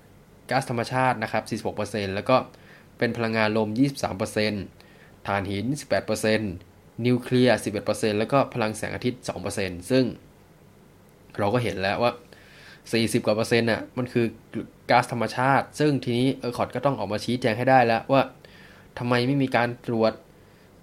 [0.50, 2.36] ก๊าซธรรมชาตินะครับ 46%แล้วก็
[2.98, 3.68] เป็นพลังงานลม
[4.48, 5.66] 23%ถ่านหิน
[6.16, 9.22] 18%นิวเคลียร์ 11%แล้วก็พลังแสงอาทิตย์
[9.56, 10.04] 2%ซึ่ง
[11.38, 12.12] เราก็เห็นแล้วว่า
[12.68, 14.26] 40 กว่าเปอร์เซ็นต์น่ะ มันคือ
[14.90, 18.22] ก๊าซธรรมชาติ ซึ่งทีนี้เออคอร์ดก็ต้องออกมาชี้แจงให้ได้แล้วว่า
[18.98, 20.12] ทำไมไม่มีการตรวจ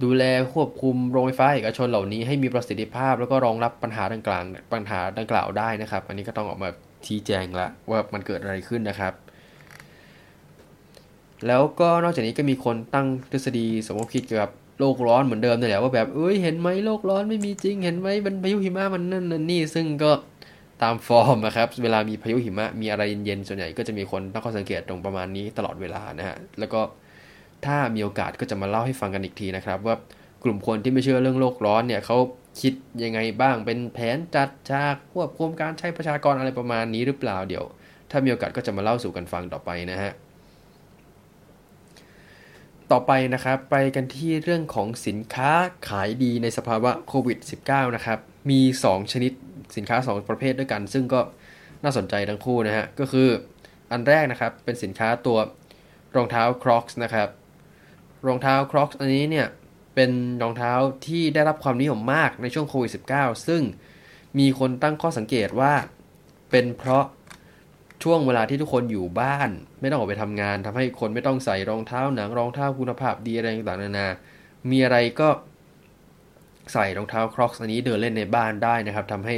[0.03, 6.69] ดูแลควบคุมโรงไฟฟ้าเอกชนเหล่านี้ให้มีประสิทธิภาพ แล้วก็รองรับปัญหาดังกล่าวปัญหาดังกล่าวได้นะครับ อันนี้ก็ต้องออกมา
[7.05, 9.13] ชี้แจงละว่ามันเกิดอะไรขึ้นนะครับ
[11.47, 20.11] แล้วก็นอกจากนี้ก็มีคนตั้งทฤษฎีสมมติคิดเกี่ยวกับโลกร้อนเหมือนเดิมนี่แหละว่าแบบเอ้ยเห็นไหมโลกร้อนไม่มีจริง เห็นไหมมันพายุหิมะมันนั่นนั่นนี่ซึ่งก็
[20.81, 26.81] ตามฟอร์มนะครับ เวลามีพายุหิมะมีอะไรเย็นๆส่วนใหญ่ก็จะมีคนตั้งข้อสังเกตตรงประมาณนี้ตลอดเวลานะฮะแล้วก็
[27.65, 29.95] ถ้ามีโอกาสก็จะมาเล่าให้ฟังกันอีกทีนะครับ ว่า
[30.43, 32.17] กลุ่มคนที่ไม่เชื่อเรื่องโลกร้อนเนี่ยเขา
[32.61, 32.73] คิด
[33.03, 37.65] ยังไงบ้างเป็นแผนจัดฉากควบคุมการใช้ประชากรอะไรประมาณนี้หรือเปล่าเดี๋ยว
[38.11, 40.11] ถ้ามีโอกาสก็จะมาเล่าสู่กันฟังต่อไปนะฮะ
[42.91, 45.51] ต่อไปนะครับไปกันที่เรื่องของสินค้า
[45.87, 49.31] ขายดีในสภาวะโควิด -19 นะครับ มี 2 ชนิด
[49.75, 51.21] สินค้า 2 ประเภทด้วยกัน ซึ่งก็
[51.83, 53.29] น่าสนใจทั้งคู่นะฮะ ก็คือ
[53.91, 55.37] อันแรกนะครับ เป็นสินค้าตัว
[56.15, 57.29] รองเท้า Crocs นะครับ
[58.27, 59.47] รองเท้า Crocs อันนี้เนี่ย
[59.95, 60.11] เป็น
[60.41, 60.71] รองเท้า
[61.07, 63.61] ที่ได้รับความนิยมมากในช่วงโควิด -19 ซึ่ง
[64.39, 65.73] มีคนตั้งข้อสังเกตว่า
[66.51, 67.05] เป็นเพราะ
[68.03, 74.07] ช่วงเวลาที่ทุกคนอยู่บ้าน ไม่ต้องออกไปทำงานทำให้คนไม่ต้องใส่รองเท้าหนังรองเท้าคุณภาพดีอะไรต่างๆนานา
[74.69, 75.29] มีอะไรก็
[76.73, 79.35] ใส่รองเท้าครอกส์อันนี้เดินเล่นในบ้านได้นะครับทำให้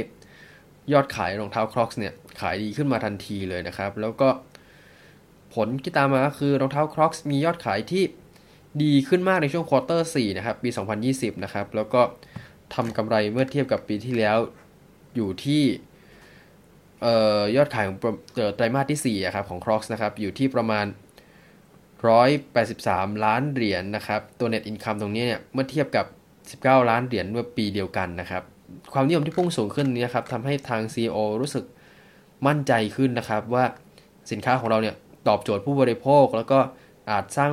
[0.92, 4.28] ยอดขายรองเท้าครอกส์เนี่ยขายดีขึ้นมาทันทีเลยนะครับ แล้วก็
[5.54, 8.04] ผลที่ตามมาคือรองเท้าครอกส์มียอดขายที่
[8.82, 10.70] ดีขึ้นมากในช่วงควอเตอร์4นะครับ ปี
[11.06, 12.00] 2020 นะครับ แล้วก็
[12.74, 14.36] ทำกำไรเมื่อเทียบกับปีที่แล้ว
[15.16, 15.62] อยู่ที่
[17.56, 17.98] ยอดขายของ
[18.54, 20.86] ไตรมาสที่4ครับของ Crocs นะครับ อยู่ที่ประมาณ
[22.44, 26.06] 183 ล้านเหรียญนนะครับ ตัว Net Income ตรงนี้เนี่ย เมื่อเทียบกับ
[26.64, 28.42] 19 ล้านเหรียญเมื่อปีเดียวกันนะครับ
[28.92, 31.64] ความนิยมที่พุ่งสูงขึ้นนี้ครับทำให้ทาง CEO รู้สึก
[32.46, 33.64] มั่นใจขึ้นนะครับ ว่า
[34.30, 34.94] สินค้าของเราเนี่ย
[35.28, 36.58] ตอบโจทย์ผู้บริโภค แล้วก็
[37.10, 37.52] อาจสร้าง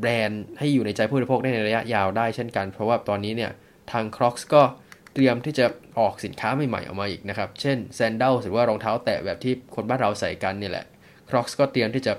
[0.00, 3.50] แบรนด์ให้อยู่ในใจผู้บริโภคได้ในระยะยาวได้เช่นกัน เพราะว่าตอนนี้เนี่ย
[3.92, 4.62] ทาง Crocs ก็
[5.14, 5.66] เตรียมที่จะ
[5.98, 10.84] ออกสินค้าใหม่ๆออกมาอีกนะครับ เช่นแซนเดลหรือว่ารองเท้าแตะแบบที่คนบ้านเราใส่กันนี่แหละ
[11.28, 12.12] Crocs ก็เตรียมที่จะ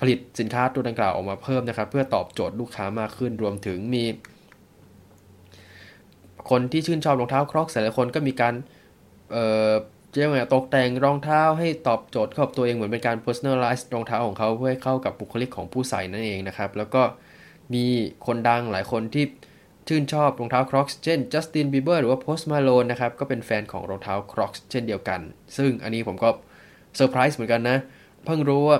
[0.00, 4.04] ผลิตสินค้าตัวดังกล่าวออกมาเพิ่มนะครับ เพื่อตอบโจทย์ลูกค้ามากขึ้นรวมถึงมี
[6.50, 8.54] คนที่ชื่นชอบรองเท้า Crocs หลายคนก็มีการ
[10.12, 17.02] เอ่อเรียกว่าตกแต่งรองเท้าให้ตอบโจทย์ข้ากับตัวเองเหมือนเป็นการ personalize รองเท้าของเขาเพื่อให้เข้ากับบุคลิกของผู้ใส่นั่นเองนะครับ แล้วก็
[17.74, 17.84] มี
[18.26, 19.24] คนดังหลายคนที่
[19.88, 25.20] ชื่นชอบรองเท้า Crocs เช่น Justin Bieber หรือว่า Post Malone นะครับก็เป็นแฟนของรองเท้า Crocs เช่นเดียวกัน
[25.56, 26.28] ซึ่งอันนี้ผมก็
[26.96, 27.78] เซอร์ไพรส์เหมือนกันนะ
[28.24, 28.78] เพิ่งรู้ว่า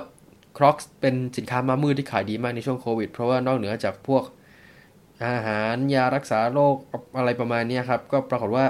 [0.57, 4.23] Crocs เป็นสินค้ามามืดที่ขายดีมากในช่วงโควิด เพราะว่านอกเหนือจากพวก
[5.25, 6.75] อาหารยารักษาโรค
[7.17, 8.65] อะไรประมาณนี้ครับ ก็ปรากฏว่า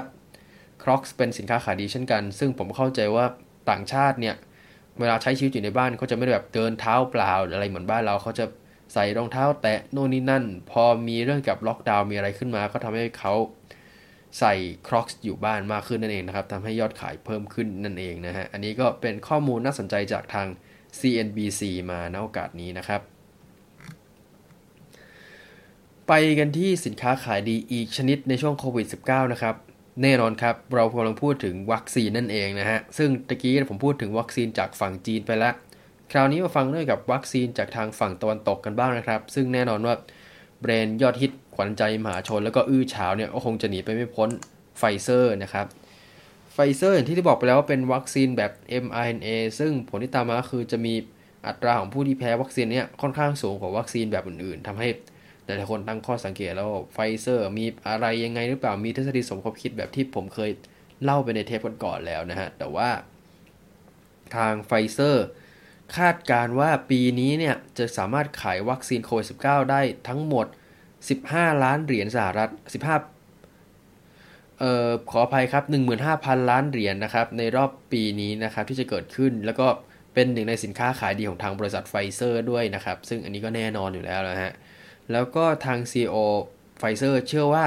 [0.82, 3.24] Crocs เป็นสินค้าขายดีเช่นกัน ซึ่งผมเข้าใจว่า
[3.70, 4.34] ต่างชาติเนี่ย
[5.00, 8.44] เวลาใช้ชีวิตอยู่ในบ้านเขาจะไม่ได้แบบเดินเท้าเปล่าอะไรเหมือนบ้านเราเขาจะ
[8.94, 13.34] ใส่รองเท้าแตะโน่นนี่นั่น พอมีเรื่องกับล็อกดาวน์มีอะไรขึ้นมาก็ทำให้เขา
[14.38, 14.54] ใส่
[14.88, 20.46] ครอ c ส์อยู่บ้านมากขึ้นนั่นเองนะครับทำให้ยอดขายเพิ่มขึ้นนั่นเองนะฮะ อันนี้ก็เป็นข้อมูลน่าสนใจจากทาง
[20.98, 23.00] CNBC มาในโอกาสนี้นะครับ
[26.08, 29.54] ไปกันที่สินค้าขายดีอีกชนิดในช่วงโควิด -19 นะครับ
[30.02, 35.54] แน่นอนครับ เรากำลังพูดถึงวัคซีนนั่นเองนะฮะ ซึ่งตะกี้ผมพูดถึงวัคซีนจากฝั่งจีนไปแล้ว
[36.12, 39.94] คราวนี้มาฟังด้วยกับวัคซีนจากทางฝั่งตะวันตกกันบ้างนะครับ ซึ่งแน่นอนว่า
[40.60, 44.28] แบรนด์ยอดฮิตขวัญใจมหาชน แล้วก็อื้อฉาวเนี่ยก็คงจะหนีไปไม่พ้น
[44.78, 45.66] ไฟเซอร์นะครับ
[46.52, 48.52] ไฟเซอร์อย่างที่ได้บอกไปแล้วว่าเป็นวัคซีนแบบ
[48.84, 49.28] mRNA
[49.58, 50.94] ซึ่งผลที่ตามมาคือจะมี
[51.46, 54.88] อัตราของผู้ที่แพ้วัคซีนเนี่ยค่อนข้างสูงกว่าวัคซีนแบบอื่นๆทำให้
[55.44, 60.50] หลายๆคนตั้งข้อสังเกตแล้วไฟเซอร์มีอะไรยังไงหรือเปล่ามีทฤษฎีสมคบคิดแบบที่ผมเคย
[61.04, 62.88] เล่าไปในเทปก่อนๆแล้วนะฮะ แต่ว่า
[64.36, 65.26] ทางไฟเซอร์
[65.96, 70.46] คาดการว่าปีนี้เนี่ย จะสามารถขายวัคซีนโควิด -19 ได้ทั้งหมด
[71.04, 75.64] 15 ล้านเหรียญสหรัฐ 15 เอ่อ ขออภัยครับ
[76.06, 79.66] 15,000 ล้านเหรียญนะครับ ในรอบปีนี้นะครับที่จะเกิดขึ้น แล้วก็
[80.14, 84.52] เป็นหนึ่งในสินค้าขายดีของทางบริษัทไฟเซอร์ด้วยนะครับ ซึ่งอันนี้ก็แน่นอนอยู่แล้วนะฮะ
[85.12, 86.16] แล้วก็ทาง CEO
[86.78, 87.64] ไฟเซอร์เชื่อว่า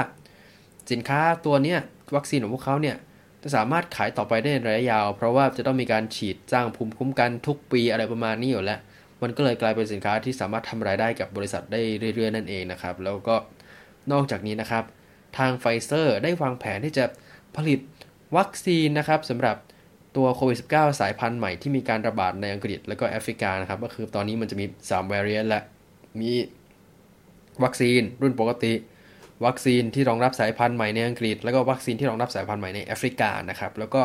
[0.92, 1.80] สินค้าตัวเนี้ย
[2.16, 2.98] วัคซีนของพวกเขาเนี่ย
[3.44, 8.80] จะสามารถขายต่อไปได้ในระยะยาว เพราะว่าจะต้องมีการฉีดสร้างภูมิคุ้มกันทุกปีอะไรประมาณนี้อยู่แล้ว
[9.22, 11.82] มันก็เลยกลายเป็นสินค้าที่สามารถทำรายได้กับบริษัทได้
[12.16, 13.36] เรื่อยๆนั่นเองนะครับ แล้วก็
[14.12, 14.84] นอกจากนี้นะครับ
[15.38, 17.06] ทางไฟเซอร์ได้วางแผนที่จะ
[17.56, 17.80] ผลิต
[18.38, 19.58] วัคซีนนะครับสำหรับ
[20.16, 25.62] ตัวโควิด -19 สายพันธุ์ใหม่ที่มีการระบาดในอังกฤษ และก็แอฟริกานะครับ ก็คือตอนนี้มันจะมี3 variant และ
[26.22, 26.32] มี
[27.64, 28.74] วัคซีนรุ่นปกติ
[29.46, 34.02] วัคซีนที่รองรับสายพันธุ์ใหม่ในอังกฤษ แล้วก็วัคซีนที่รองรับสายพันธุ์ใหม่ในแอฟริกานะครับ แล้วก็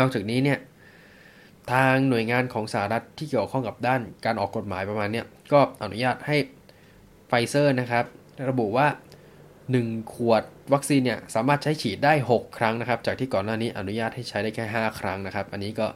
[0.00, 0.58] นอกจากนี้เนี่ย
[1.72, 6.36] ทางหน่วยงานของสหรัฐที่เกี่ยวข้องกับด้านการออกกฎหมายประมาณนี้ก็อนุญาตให้
[7.28, 8.04] ไฟเซอร์นะครับ
[8.50, 8.86] ระบุว่า
[9.50, 10.42] 1 ขวด
[10.72, 15.86] วัคซีนเนี่ยสามารถใช้ฉีดได้ 6 ครั้งนะครับ จากที่ก่อนหน้านี้อนุญาตให้ใช้ได้แค่ 5 ครั้งนะครับ อันนี้ก็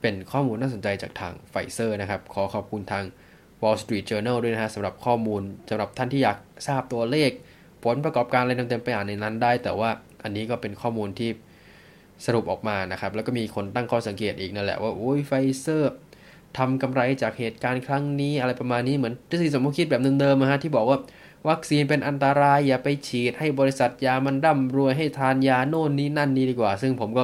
[0.00, 3.04] เป็นข้อมูลน่าสนใจจากทางไฟเซอร์นะครับ ขอขอบคุณทาง
[3.64, 7.30] Wall Street Journal ด้วยนะฮะสำหรับข้อมูลสำหรับท่านที่อยากทราบตัวเลข
[7.84, 9.90] ผลประกอบการอะไรเต็มๆไปอ่านในนั้นได้ แต่ว่า
[10.22, 11.30] อันนี้ก็เป็นข้อมูลที่
[12.26, 15.94] สรุปออกมานะครับ แล้วก็มีคนตั้งข้อสังเกตอีกนั่นแหละว่าโอ้ยไฟเซอร์
[16.58, 20.98] ทำกำไรจากเหตุการณ์ครั้งนี้อะไรประมาณนี้เหมือนทฤษฎีสมคบคิดแบบเดิมๆนะฮะที่บอกว่า
[21.48, 27.22] วัคซีนเป็นอันตรายอย่าไปฉีด ให้บริษัทยามันร่ำรวยให้ทานยาโน่นนี้นั่นนี้ดีกว่า ซึ่งผมก็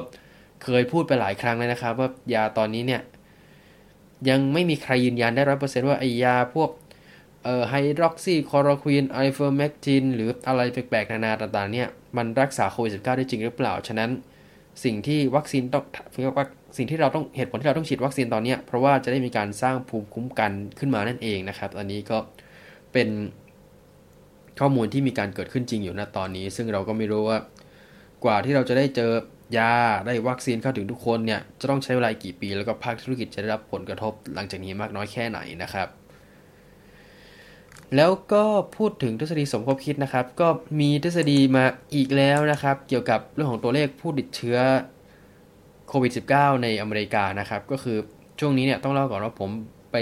[0.64, 3.00] เคยพูดไปหลายครั้งเลยนะครับ ว่ายาตอนนี้เนี่ย
[4.28, 6.70] ยังไม่มีใครยืนยันได้ร้อยเปอร์เซ็นต์ว่าไอยาพวก
[7.44, 14.10] เอ่อไฮดรอกซีคลอโรควินไอเวอร์เมกตินหรืออะไรแปลกๆ นานาต่างๆเนี่ยมันรักษาโควิด -19 ได้จริงหรือเปล่า ฉะนั้น
[14.84, 15.84] สิ่งที่วัคซีนต้อง
[16.76, 22.18] สิ่งที่เราต้องเหตุผลที่เราต้องฉีดวัคซีนตอนนี้เพราะว่าจะได้มีการสร้างภูมิคุ้มกันขึ้นมานั่นเองนะครับอันนี้ก็
[22.92, 23.08] เป็น
[24.60, 27.38] ข้อมูลที่มีการเกิดขึ้นจริงอยู่ณตอนนี้ ซึ่งเราก็ไม่รู้ว่า
[28.24, 29.12] กว่าที่เราจะได้เจอ
[29.56, 29.72] ยา
[30.06, 35.88] ได้วัคซีนเข้าถึงทุกคนเนี่ยจะต้องใช้เวลากี่ปี แล้วก็ภาคธุรกิจจะได้รับผลกระทบหลังจากนี้มากน้อยแค่ไหนนะครับ
[37.96, 38.44] แล้วก็
[38.76, 40.48] พูดถึงทฤษฎีสมคบคิดนะครับ ก็
[40.80, 44.58] มีทฤษฎีมาอีกแล้วนะครับ เกี่ยวกับเรื่องของตัวเลขผู้ติดเชื้อ
[45.88, 47.96] โควิด -19 ในอเมริกานะครับ ก็คือ
[48.40, 49.50] ช่วงนี้เนี่ยต้องเล่าก่อนว่าผม
[49.92, 49.96] ไป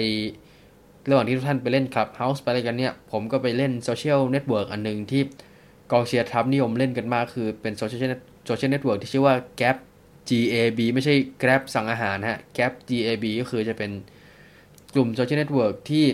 [1.09, 5.23] ระหว่างที่ทุกท่านไปเล่น Clubhouse ไปอะไรกันเนี่ย ผมก็ไปเล่นโซเชียลเน็ตเวิร์กอันหนึ่งที่
[5.93, 8.01] กองเชียร์ทรัมป์นิยมเล่นกันมากคือเป็นโซเชียล
[8.49, 9.77] โซเชียลเน็ตเวิร์กที่ชื่อว่า Gab
[10.29, 13.91] GAB ไม่ใช่ Grab สั่งอาหารฮะ Gap GAB ก็คือจะเป็น
[14.95, 16.05] กลุ่มโซเชียลเน็ตเวิร์กที่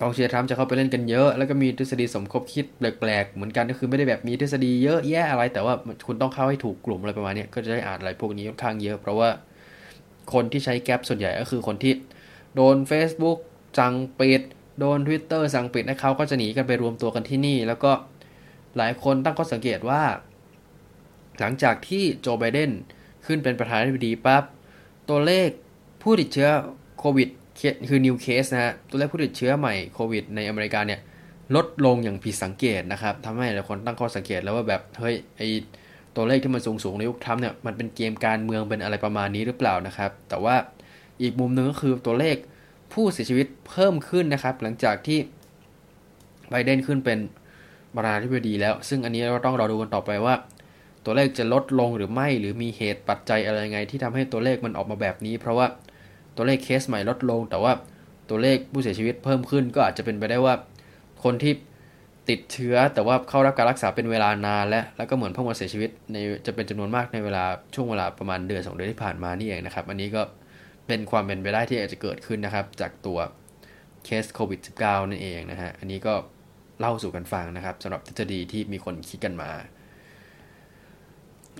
[0.00, 5.74] กองเชียร์ทรัมป์จะเข้าไปเล่นกันเยอะ แล้วก็มีทฤษฎีสมคบคิดแปลกๆ เหมือนกันก็คือไม่ได้แบบมีทฤษฎีเยอะแยะอะไร แต่ว่า
[6.06, 9.28] คุณต้องเข้าให้ถูกกลุ่มอะไรประมาณนี้ก็จะได้อ่านอะไรพวกนี้ค่อนข้างเยอะ เพราะว่า
[10.32, 11.92] คนที่ใช้แกลบส่วนใหญ่ก็คือคนที่
[12.54, 13.38] โดน Facebook
[13.78, 14.42] สั่งปิด
[14.80, 17.92] โดน Twitter สั่งปิดนะเขาก็จะหนีกันไปรวมตัวกันที่นี่ แล้วก็
[18.76, 20.02] หลายคนตั้งข้อสังเกตว่า
[21.40, 22.70] หลังจากที่โจไบเดน
[23.26, 24.44] ขึ้นเป็นประธานาธิบดีปั๊บ
[25.08, 25.48] ตัวเลข
[26.02, 26.48] ผู้ติดเชื้อ
[26.98, 27.28] โควิด
[27.88, 31.00] คือนิวเคสนะฮะตัวเลขผู้ติดเชื้อใหม่โควิดในอเมริกาเนี่ย
[31.56, 35.42] ลดลงอย่างผิดสังเกตนะครับทำให้หลายคนตั้งข้อสังเกตแล้วว่าแบบเฮ้ยไอ
[36.16, 40.56] ตัวเลขที่มันสูงสูงในยุคทรัมป์เนี่ยมันเป็นเกมการเมืองเป็นอะไรประมาณนี้หรือเปล่านะครับ แต่ว่า
[41.22, 42.36] อีกมุมหนึ่งก็คือตัวเลข
[42.92, 45.18] ผู้เสียชีวิตเพิ่มขึ้นนะครับ หลังจากที่
[46.50, 47.18] ไบเดนขึ้นเป็น
[47.94, 50.34] ประธานาธิบดีแล้ว ซึ่งอันนี้เราต้องรอดูกันต่อไปว่า
[51.06, 55.66] ตัวเลขจะลดลงหรือไม่ หรือมีเหตุปัจจัยอะไรไง ที่ทำให้ตัวเลขมันออกมาแบบนี้ เพราะว่า
[56.36, 57.72] ตัวเลขเคสใหม่ลดลง แต่ว่า
[58.28, 60.54] ตัวเลขผู้เสียชีวิตเพิ่มขึ้น ก็อาจจะเป็นไปได้ว่า
[61.24, 61.52] คนที่
[62.28, 66.16] ติดเชื้อแต่ว่าเข้ารับการรักษาเป็นเวลานานและแล้วก็เหมือนเพิ่งมาเสียชีวิตใน
[66.46, 70.22] จะเป็นจำนวนมากในเวลาช่วงเวลาประมาณเดือนสองเดือนที่ผ่านมานี่เองนะครับ อันนี้ก็
[70.86, 73.18] เป็นความเป็นไปได้ที่อาจจะเกิดขึ้นนะครับ จากตัว
[74.04, 76.14] เคสโควิด -19 นั่นเองนะฮะอันนี้ก็
[76.80, 79.50] เล่าสู่กันฟังนะครับสำหรับทฤษฎีที่มีคนคิดกันมา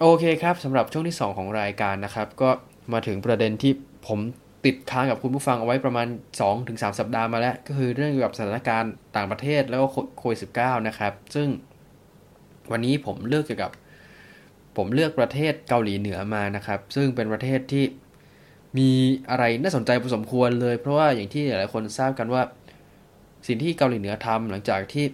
[0.01, 2.51] โอเคครับสำหรับช่วงที่ 2 ของรายการนะครับ ก็
[2.93, 3.73] มาถึงประเด็นที่
[4.07, 4.19] ผม
[4.65, 6.07] ติดค้างกับคุณผู้ฟังเอาไว้ประมาณ
[6.49, 9.87] 2-3 สัปดาห์มาแล้ว ก็คือเรื่องเกี่ยวกับสถานการณ์ต่างประเทศแล้วก็
[10.19, 11.49] โควิด -19 นะครับ ซึ่ง
[12.71, 13.73] วันนี้ผมเลือกเกี่ยวกับ
[14.77, 17.85] ผมเลือกประเทศเกาหลีเหนือมานะครับ ซึ่งเป็นประเทศที่
[18.79, 18.91] มี
[19.31, 22.43] อะไรน่าสนใจพอสมควรเลย เพราะว่าอย่างที่หลายคนทราบกันว่า
[23.47, 25.05] สิ่งที่เกาหลีเหนือทำหลังจากที่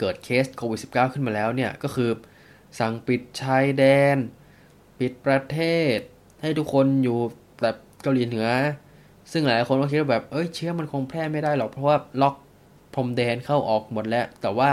[0.00, 2.10] เกิดเคสโควิด -19 ขึ้นมาแล้วเนี่ยก็คือ
[2.78, 3.84] สั่งปิดชายแด
[4.14, 4.16] น
[4.98, 5.58] ปิดประเท
[5.96, 5.98] ศ
[6.42, 7.18] ให้ทุกคนอยู่
[7.62, 8.48] แบบเกาหลีเหนือ
[9.32, 12.34] ซึ่งหลายคนก็คิดว่าแบบเอ้ยเชื้อมันคงแพร่ไม่ได้หรอกเพราะว่าล็อก
[12.94, 14.70] พรมแดนเข้าออกหมดแล้ว แต่ว่า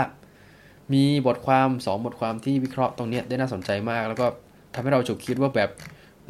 [0.92, 4.26] มีบทความ2บทความที่วิเคราะห์ตรงนี้ได้น่าสนใจมาก แล้วก็
[4.74, 5.70] ทำให้เราฉุกคิดว่าแบบ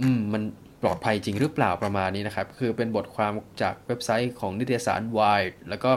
[0.00, 0.42] อืมมัน
[0.82, 3.32] ปลอดภัยจริงหรือเปล่าประมาณนี้นะครับ คือเป็นบทความ
[3.62, 5.90] จากเว็บไซต์ของนิตยสาร Wired แล้วก็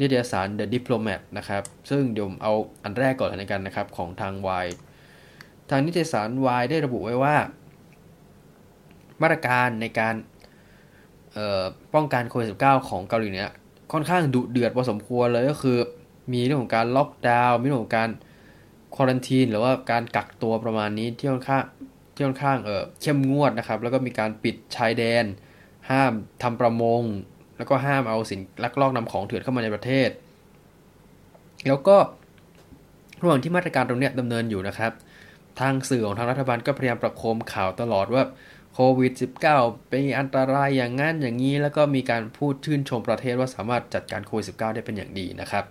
[0.00, 2.52] นิตยสาร The Diplomat นะครับ ซึ่งเดี๋ยวเอา
[2.84, 4.76] อันแรกก่อนเลยกันนะครับ ของทาง Wired
[5.70, 7.36] ทางนิตยสาร Wired ได้ระบุไว้ว่า
[9.22, 10.14] มาตรการในการ
[11.94, 13.46] ป้องกันโควิด -19 ของเกาหลีเหนือ
[13.92, 15.78] ค่อนข้างดุเดือดพอสมควรเลยก็คือ
[16.32, 18.10] มีเรื่องของการล็อกดาวน์มีเรื่องของการ
[18.94, 21.64] ควอรันทีนหรือว่าการกักตัวประมาณนี้ที่ค่อนข้าง
[22.14, 25.24] ที่ค่อนข้างเออเข้มงวดนะครับ แล้วก็มีการปิดชายแดน
[25.90, 27.02] ห้ามทำประมง
[27.56, 30.08] แล้วก็ห้ามเอาสินลักลอบนำของเถื่อนเข้ามาในประเทศ
[31.66, 31.96] แล้วก็
[33.22, 34.92] ระหว่างที่มาตรการตรงนี้ดำเนินอยู่นะครับ
[35.60, 38.22] ทางสื่อของทางรัฐบาลก็พยายามประโคมข่าวตลอดว่า
[38.74, 39.12] โควิด
[39.50, 45.64] -19 เป็นอันตรายอย่างงั้นอย่างนี้ แล้วก็มีการพูดชื่นชมประเทศว่าสามารถจัดการโควิด -19 ได้เป็นอย่างดีนะครับ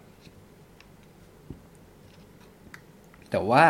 [3.32, 3.66] แต่ว่า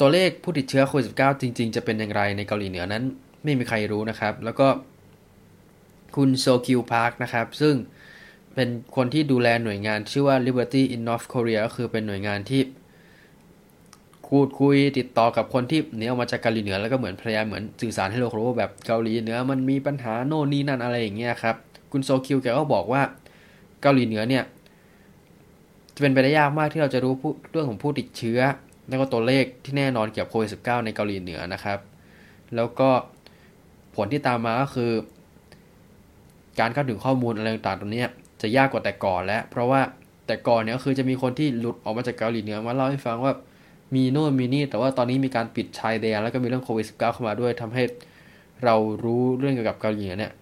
[0.00, 3.04] ตัวเลขผู้ติดเชื้อโควิด -19 จริง ๆ จะเป็นอย่างไรในเกาหลีเหนือนั้น
[3.44, 4.68] ไม่มีใครรู้นะครับ แล้วก็
[6.16, 7.74] คุณโซคิวพาร์คนะครับ ซึ่ง
[8.54, 12.60] เป็นคนที่ดูแลหน่วยงานชื่อว่า Liberty in North Korea ก็คือเป็นหน่วยงานที่
[14.30, 21.56] พูดคุยติดต่อกับคนที่หนีออกมาจากเกาหลีเหนือแล้วก็เหมือนพยายามเหมือนสื่อสารให้โลกรู้ว่าแบบเกาหลีเหนือมันมีปัญหาโน่นนี่นั่นอะไรอย่างเงี้ยครับ
[21.92, 23.02] คุณโซคิวแกก็บอกว่า
[23.82, 24.44] เกาหลีเหนือเนี่ย
[25.94, 27.12] จะเป็นไปได้ยากมากที่เราจะรู้
[27.50, 28.40] เรื่องของผู้ติดเชื้อ
[28.88, 31.78] แล้วก็ตัวเลขที่แน่นอนเกี่ยวกับโควิด -19 ในเกาหลีเหนือนะครับ
[32.56, 32.88] แล้วก็
[33.94, 34.92] ผลที่ตามมาก็คือ
[36.60, 38.04] การเข้าถึงข้อมูลอะไรต่างๆตรงนี้
[38.42, 39.80] จะยากกว่าแต่ก่อนแล้ว เพราะว่า
[40.26, 43.32] แต่ก่อนเนี่ยคือจะมีคนที่หลุดออกมาจากเกาหลีเหนือมาเล่าให้ฟังว่า
[43.94, 47.82] มีโน่นมีนี่ แต่ว่าตอนนี้มีการปิดชายแดนแล้วก็มีเรื่องโควิด -19 เข้ามาด้วยทำให้
[48.64, 48.74] เรา
[49.04, 50.32] รู้เรื่องเกี่ยวกับเกาหลีเนี่ย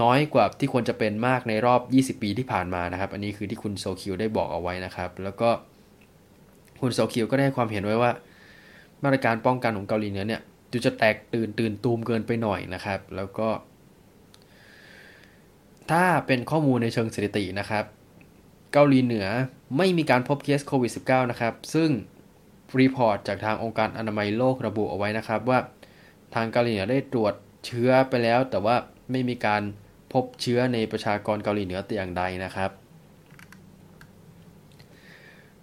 [0.00, 1.80] น้อยกว่าที่ควรจะเป็นมากในรอบ
[2.18, 5.50] 20 ปีที่ผ่านมานะครับ อันนี้คือที่คุณโซคิวได้บอกเอาไว้นะครับ แล้วก็
[6.80, 8.12] คุณโซคิวก็ได้ความเห็นไว้ว่า
[9.04, 13.48] มาตรการป้องกันของเกาหลีเหนือเนี่ยดูจะแตกตื่นตื่นตูมเกินไปหน่อยนะครับ แล้วก็
[15.90, 17.84] ถ้าเป็นข้อมูลในเชิงสถิตินะครับ
[18.72, 19.26] เกาหลีเหนือ
[19.76, 21.90] ไม่มีการพบเคสโควิด -19 นะครับ ซึ่ง
[22.80, 25.58] report จากทางองค์การอนามัยโลกระบุเอาไว้นะครับว่า
[26.34, 27.34] ทางเกาหลีเหนือได้ตรวจ
[27.66, 28.76] เชื้อไปแล้ว แต่ว่า
[29.10, 29.62] ไม่มีการ
[30.12, 32.70] พบเชื้อในประชากรเกาหลีเหนือแต่อย่างใดนะครับ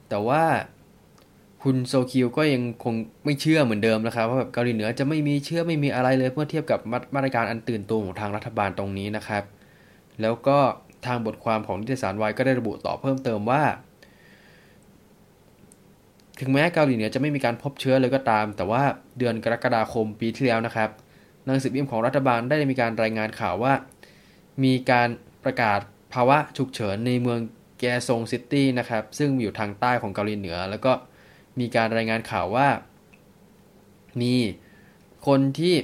[0.09, 0.43] แต่ว่า
[1.63, 2.93] คุณโซคิวก็ยังคง
[3.25, 6.79] ไม่เชื่อเหมือนเดิมนะครับว่าแบบเกาหลีเหนือจะไม่มีเชื้อไม่มีอะไรเลยเมื่อเทียบกับ
[7.15, 9.43] มาตรการอันตื่นตัวของทางรัฐบาลตรงนี้นะครับ
[10.21, 10.57] แล้วก็
[11.05, 13.63] ทางบทความของนิตยสารวายก็ได้ระบุต่อเพิ่มเติมว่า
[16.39, 18.83] ถึงแม้เกาหลีเหนือจะไม่มีการพบเชื้อเลยก็ตาม แต่ว่า
[19.17, 20.89] เดือนกรกฎาคมปีที่แล้วนะครับ
[21.45, 23.73] หนังสือพิมพ์ของรัฐบาลได้มีการรายงานข่าวว่า
[24.63, 25.09] มีการ
[25.43, 25.79] ประกาศ
[26.13, 27.39] ภาวะฉุกเฉินในเมือง
[27.79, 30.91] แกซอง City นะครับ ซึ่งอยู่ทางใต้ของเกาหลีเหนือ แล้วก็
[31.59, 32.67] มีการรายงานข่าวว่า
[34.21, 34.35] มี
[35.27, 35.75] คนที่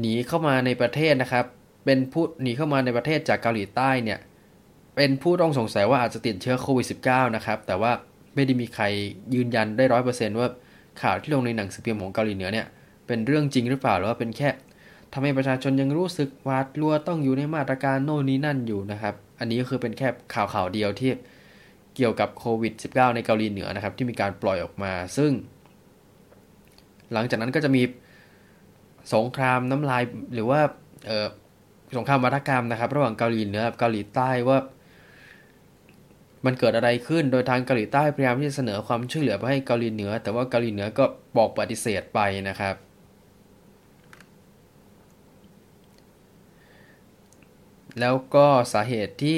[0.00, 1.44] หนีเข้ามาในประเทศนะครับ
[1.84, 4.18] เป็นผู้หนีเข้ามาในประเทศจากเกาหลีใต้เนี่ย
[4.96, 7.92] เป็นผู้ต้องสงสัยว่าอาจจะติดเชื้อโควิด -19 นะครับ แต่ว่า
[8.34, 8.84] ไม่ได้มีใคร
[9.34, 10.48] ยืนยันได้ร้อยเปอร์เซนต์ว่า
[11.02, 12.66] ข่าวที่ลงในหนังสือพิมพ์ของเกาหลีเหนือเนี่ย
[13.06, 14.48] เป็นเรื่องจริงหรือเปล่าหรือว่าเป็นแค่
[15.12, 21.10] ทำให้ประชาชนยังรู้สึกหวาดกลัวต้องอยู่ในมาตรการโน่นนี้นั่นอยู่นะครับ อันนี้ก็คือเป็นแค่ข่าวข่าวเดียวที่
[21.96, 25.32] เกี่ยวกับโควิด -19 ในเกาหลีเหนือนะครับ ที่มีการปล่อยออกมา ซึ่ง
[27.12, 27.82] หลังจากนั้นก็จะมี
[29.14, 30.02] สงครามน้ำลาย
[30.34, 30.60] หรือว่า
[31.96, 34.58] สงครามวัฒกรรมนะครับ ระหว่างเกาหลีเหนือกับเกาหลีใต้ว่า
[36.44, 41.04] มันเกิดอะไรขึ้น โดยทางเกาหลีใต้พยายามที่จะเสนอความช่วยเหลือไปให้เกาหลีเหนือ แต่ว่าเกาหลีเหนือก็
[41.36, 42.74] บอกปฏิเสธไปนะครับ
[48.00, 49.36] แล้วก็สาเหตุที่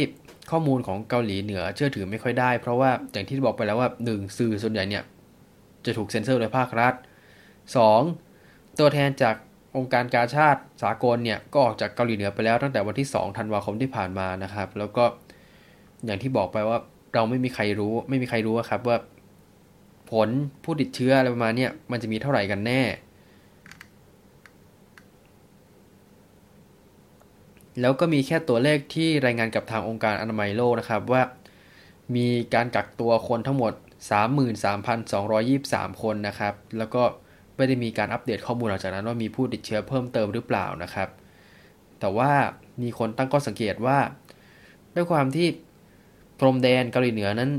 [0.50, 4.38] ข้อมูลของเกาหลีเหนือเชื่อถือไม่ค่อยได้ เพราะว่าอย่างที่บอกไปแล้วว่า 1.
[4.38, 5.04] สื่อส่วนใหญ่เนี่ย
[5.84, 6.94] จะถูกเซ็นเซอร์โดยภาครัฐ
[8.06, 8.78] 2.
[8.78, 9.36] ตัวแทนจาก
[9.76, 15.04] องค์การกาชาติสากลเนี่ยก็ออกจากเกาหลีเหนือไปแล้วตั้งแต่วันที่ 2 ธันวาคมที่ผ่านมานะครับ แล้วก็
[16.04, 16.78] อย่างที่บอกไปว่า
[17.16, 18.96] เราไม่มีใครรู้ ไม่มีใครรู้ครับว่า
[20.10, 20.28] ผล
[20.64, 22.82] ผู้ติดเชื้ออะไรประมาณนี้มันจะมีเท่าไหร่กันแน่
[27.80, 31.22] แล้วก็มีแค่ตัวเลขที่รายงานกับทางองค์การอนามัยโลกนะครับว่า
[32.16, 33.72] มีการกักตัวคนทั้งหมด
[35.06, 37.02] 33,223 คนนะครับ แล้วก็
[37.56, 41.08] ไม่ได้มีการอัปเดตข้อมูลหลังจากนั้นว่ามีผู้ติดเชื้อเพิ่มเติมหรือเปล่านะครับ
[42.00, 42.32] แต่ว่า
[42.82, 43.98] มีคนตั้งข้อสังเกตว่า
[44.94, 45.48] ด้วยความที่
[46.38, 47.50] พรมแดนเกาหลีเหนือนั้น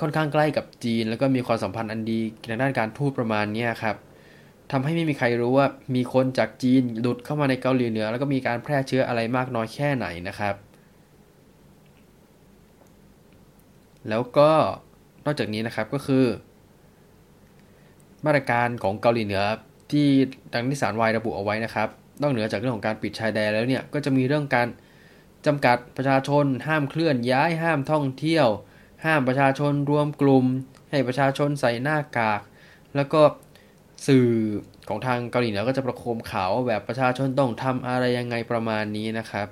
[0.00, 3.96] ค่อนข้างใกล้กับจีน แล้วก็มีความสัมพันธ์อันดีในด้านการทูตประมาณนี้ครับ
[4.72, 10.54] ทำให้ไม่มีใครรู้ว่ามีคนจากจีนหลุดเข้ามาในเกาหลีเหนือ แล้วก็มีการแพร่เชื้ออะไรมากน้อยแค่ไหนนะครับ
[14.08, 14.50] แล้วก็
[15.26, 16.24] นอกจากนี้นะครับก็คือ
[18.26, 19.42] มาตรการของเกาหลีเหนือ
[19.90, 20.06] ที่
[20.52, 21.88] ดังนิสานวายระบุเอาไว้นะครับ
[22.22, 24.68] นอกเหนือจากเรื่องของการปิดชายแดนแล้วเนี่ยก็จะมีเรื่องการ
[25.46, 28.48] จำกัดประชาชน ห้ามเคลื่อนย้ายห้ามท่องเที่ยว
[29.04, 30.44] ห้ามประชาชนรวมกลุ่ม
[30.90, 32.40] ให้ประชาชนใส่หน้ากาก
[32.96, 33.22] แล้วก็
[34.06, 34.28] สื่อ
[34.88, 39.48] ของทางเกาหลีเหนือก็จะประโคมข่าวแบบประชาชนต้องทำอะไรยังไงประมาณนี้นะครับ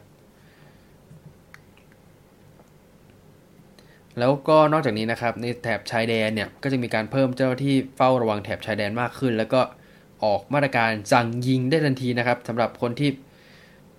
[4.18, 9.60] แล้วก็นอกจากนี้นะครับในแถบชายแดนเนี่ยก็จะมีการเพิ่มเจ้าหน้าที่เฝ้าระวังแถบชายแดนมากขึ้น แล้วก็
[10.24, 13.10] ออกมาตรการสั่งยิงได้ทันทีนะครับสำหรับคนที่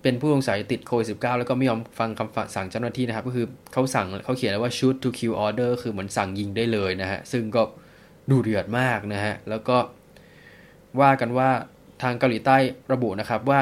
[0.02, 7.62] เป็นผู้สงสัยติดโควิด -19 แล้วก็ไม่ยอมฟังคำสั่งเจ้าหน้าที่นะครับ ก็คือเขาสั่งเขาเขียนแล้ว่า shoot to kill order คือเหมือนสั่งยิงได้เลยนะฮะ ซึ่งก็
[8.30, 9.76] ดูเดือดมากนะฮะ แล้วก็
[11.00, 11.50] ว่ากันว่า
[12.02, 12.56] ทางเกาหลีใต้
[12.92, 13.60] ระบุนะครับว่า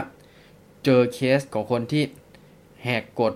[0.84, 2.02] เจอเคสของคนที่
[2.84, 3.32] แหกกฎ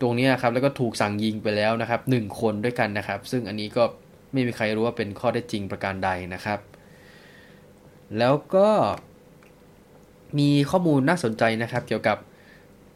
[0.00, 3.84] ตรงนี้ครับแล้วก็ถูกสั่งยิงไปแล้วนะครับหคนด้วยกันนะครับ ซึ่งอันนี้ก็
[4.32, 6.58] ไม่มีใครรู้ว่าเป็นข้อได้จริงประการใดนะครับ
[8.18, 8.68] แล้วก็
[10.38, 12.18] มีข้อมูลน่าสนใจนะครับ เกี่ยวกับ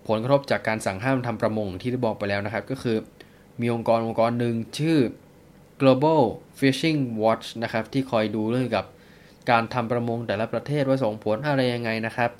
[0.08, 2.96] ผลกระทบจากการสั่งห้ามทำประมงที่ได้บอกไปแล้วนะครับ ก็คือ
[3.60, 4.98] มีองค์กรองค์กรหนึ่งชื่อ
[5.80, 6.22] global
[6.58, 8.84] fishing watch นะครับ ที่คอยดูเรื่องกับ
[9.50, 12.30] การทำประมงแต่ละประเทศว่าส่งผลอะไรยังไงนะครับ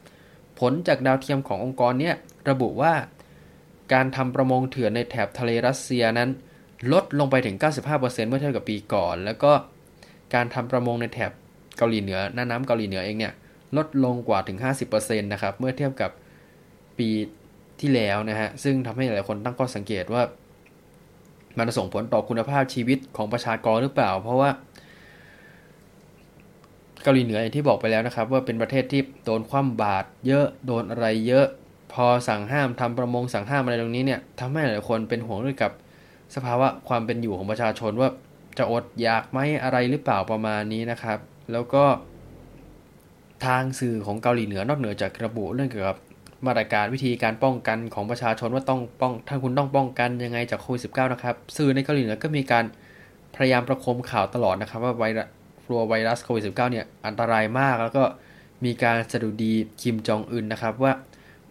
[0.61, 2.13] ผลจากดาวเทียมขององค์กรนี้
[2.51, 2.95] ระบุว่า
[3.93, 6.31] การทำประมงเถื่อนในแถบทะเลรัสเซียนั้น
[6.93, 7.57] ลดลงไปถึง
[7.91, 9.53] 95%เมื่อเทียบกับปีก่อน แล้วก็
[10.35, 11.33] การทำประมงในแถบ
[11.77, 13.35] เกาหลีเหนือหน้าน้ำเกาหลีเหนือเองเนี่ย
[13.77, 14.59] ลดลงกว่าถึง
[14.91, 16.11] 50%นะครับ เมื่อเทียบกับ
[16.99, 17.09] ปี
[17.81, 20.23] ที่แล้วนะฮะ ซึ่งทำให้หลายคนตั้งข้อสังเกตว่า
[21.59, 24.51] มันส่งผลต่อคุณภาพชีวิตของประชากรหรือเปล่า เพราะว่า
[27.03, 31.47] เกาหลีเหนืออย่างที่บอกไปแล้วนะครับ ว่าเป็นประเทศที่โดนคว่ำบาตรเยอะโดนอะไรเยอะ
[31.93, 35.73] พอสั่งห้ามทำประมงสั่งห้ามอะไรตรงนี้เนี่ยทำให้หลายคนเป็นห่วงเรื่องกับ
[36.35, 38.09] สภาวะความเป็นอยู่ของประชาชนว่า
[38.59, 41.19] จะอดอยากไหมอะไรหรือเปล่าประมาณนี้นะครับ
[41.53, 41.85] แล้วก็
[43.47, 45.99] ทางสื่อของเกาหลีเหนือนอกเหนือจากระบุเรื่องเกี่ยวกับ
[46.47, 52.65] มาตรการวิธีการป้องกันของประชาชนว่าต้องป้องถ้าคุณต้องป้องกันยังไงจากโควิดสินะครับ สื่อในเกาหลีเหนือก็มีการ
[53.35, 55.29] พยายามประคมข่าวตลอดนะครับ ว่าไวรัส
[55.65, 58.05] ฟลัวไวรัสโควิดสิเนี่ยอันตรายมากแล้วก็
[58.65, 59.53] มีการสะดุดี
[59.83, 60.92] คิมจองอึนนะครับว่า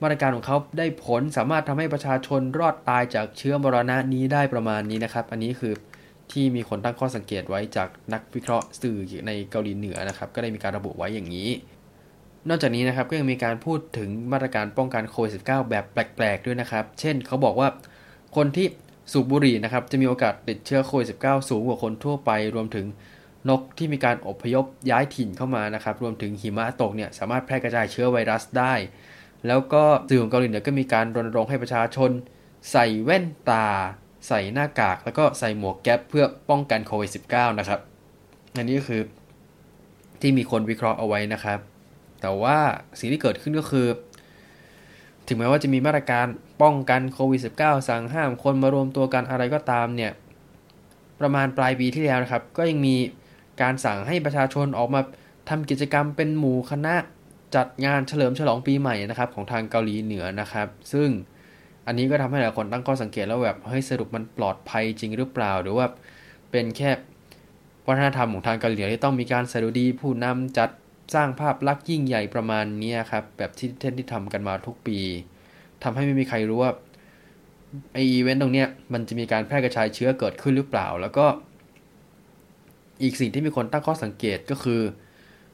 [0.02, 5.74] มาตรการของเขาได้ผลสามารถทำให้ประชาชนรอดตายจากเชื้อมรณะนี้ได้ประมาณนี้นะครับ อันนี้คือ
[6.32, 11.50] ที่มีคนตั้งข้อสังเกตไว้จากนักวิเคราะห์สื่อในเกาหลีเหนือนะครับ ก็ได้มีการระบุไว้อย่างนี้
[12.50, 17.68] นอกจากนี้นะครับก็ยังมีการพูดถึงมาตรการป้องกันโควิด -19 แบบแปลก ๆ ด้วยนะครับ เช่นเขาบอกว่า
[18.36, 18.68] คนที่
[19.12, 22.86] สูบบุหรี่นะครับจะมีโอกาสติดเชื้อโควิด -19 สูงกว่าคนทั่วไป รวมถึง
[23.50, 28.74] นกที่มีการอพยพย้ายถิ่นเข้ามานะครับ รวมถึงหิมะตกเนี่ยสามารถแพร่กระจายเชื้อไวรัสได้
[29.48, 32.12] แล้วก็สื่อของเกาหลีเหนือก็มีการรณรงค์ให้ประชาชน
[32.72, 33.68] ใส่แว่นตา
[34.28, 37.80] ใส่หน้ากาก แล้วก็ใส่หมวกแก๊ปเพื่อป้องกันโควิด -19 นะครับ
[38.58, 39.02] อันนี้ก็คือ
[40.22, 41.60] ที่มีคนวิเคราะห์เอาไว้นะครับ
[42.24, 42.57] แต่ว่า
[42.99, 43.88] สิ่งที่เกิดขึ้นก็คือ
[45.28, 46.28] ถึงแม้ว่าจะมีมาตรการ
[46.61, 50.11] ป้องกันโควิด -19 สั่งห้ามคนมารวมตัวกันอะไรก็ตามเนี่ย
[51.19, 52.95] ประมาณปลายปีที่แล้วนะครับ ก็ยังมี
[53.61, 55.01] การสั่งให้ประชาชนออกมา
[55.49, 56.95] ทำกิจกรรมเป็นหมู่คณะ
[57.55, 61.09] จัดงานเฉลิมฉลองปีใหม่นะครับ ของทางเกาหลีเหนือนะครับ ซึ่ง
[61.88, 65.86] อันนี้ก็ทำให้หลายคนตั้งข้อสังเกตแล้วแบบเฮ้ยสรุปมันปลอดภัยจริงหรือเปล่า หรือว่า
[66.51, 66.89] เป็นแค่
[67.88, 70.69] วัฒนธรรมของทางเกาหลีที่ต้องมีการสดุดีผู้นำจัด
[71.14, 74.99] สร้างภาพลักษณ์ยิ่งใหญ่ประมาณนี้ครับ แบบที่เท่นที่ทำกันมาทุกปี
[75.84, 76.72] ทำให้ไม่มีใครรู้ว่า
[77.93, 81.26] ไออีเวนต์ตรงเนี้ยมันจะมีการแพร่กระจายเชื้อเกิดขึ้นหรือเปล่า แล้วก็
[83.04, 84.82] อีกสิ่งที่มีคนตั้งข้อสังเกตก็คือ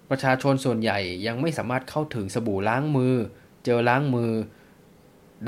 [0.09, 3.15] ประชาชนส่วนใหญ่ยังไม่สามารถเข้าถึงสบู่ล้างมือ
[3.63, 4.31] เจลล้างมือ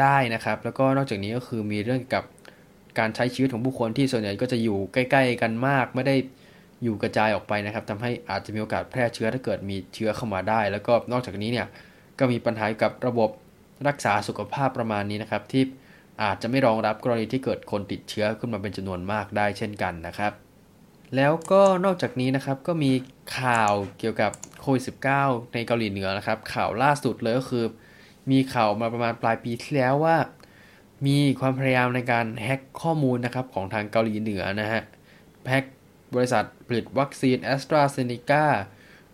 [0.02, 2.24] ได้นะครับ แล้วก็นอกจากนี้ก็คือมีเรื่องกับ
[3.00, 6.16] การใช้ชีวิตของผู้คนที่ส่วนใหญ่ก็จะอยู่ใกล้ ๆ กันมาก ไม่ได้
[6.84, 11.68] อยู่กระจายออกไปนะครับทำให้อาจจะมีโอกาสแพร่เชื้อถ้าเกิดมีเชื้อเข้ามาได้ แล้วก็นอกจากนี้เนี่ย
[12.20, 13.30] ก็มีปัญหากับระบบ
[13.88, 15.64] รักษาสุขภาพประมาณนี้นะครับที่
[16.24, 20.34] อาจจะไม่รองรับกรณีที่เกิดคนติดเชื้อขึ้นมาเป็นจำนวนมากได้เช่นกันนะครับ
[21.16, 22.92] แล้วก็นอกจากนี้นะครับก็มี
[23.40, 24.84] ข่าวเกี่ยวกับโควิด
[25.18, 27.66] -19 ในเกาหลีเหนือนะครับ ข่าวล่าสุดเลยก็คือ
[28.32, 30.18] มีข่าวมาประมาณปลายปีที่แล้วว่า
[31.08, 34.82] มีความพยายามในการแฮ็กข้อมูลนะครับของทางเกาหลีเหนือนะฮะ
[35.50, 35.66] แฮ็ก
[36.16, 38.46] บริษัทผลิตวัคซีนแอสตราเซเนกา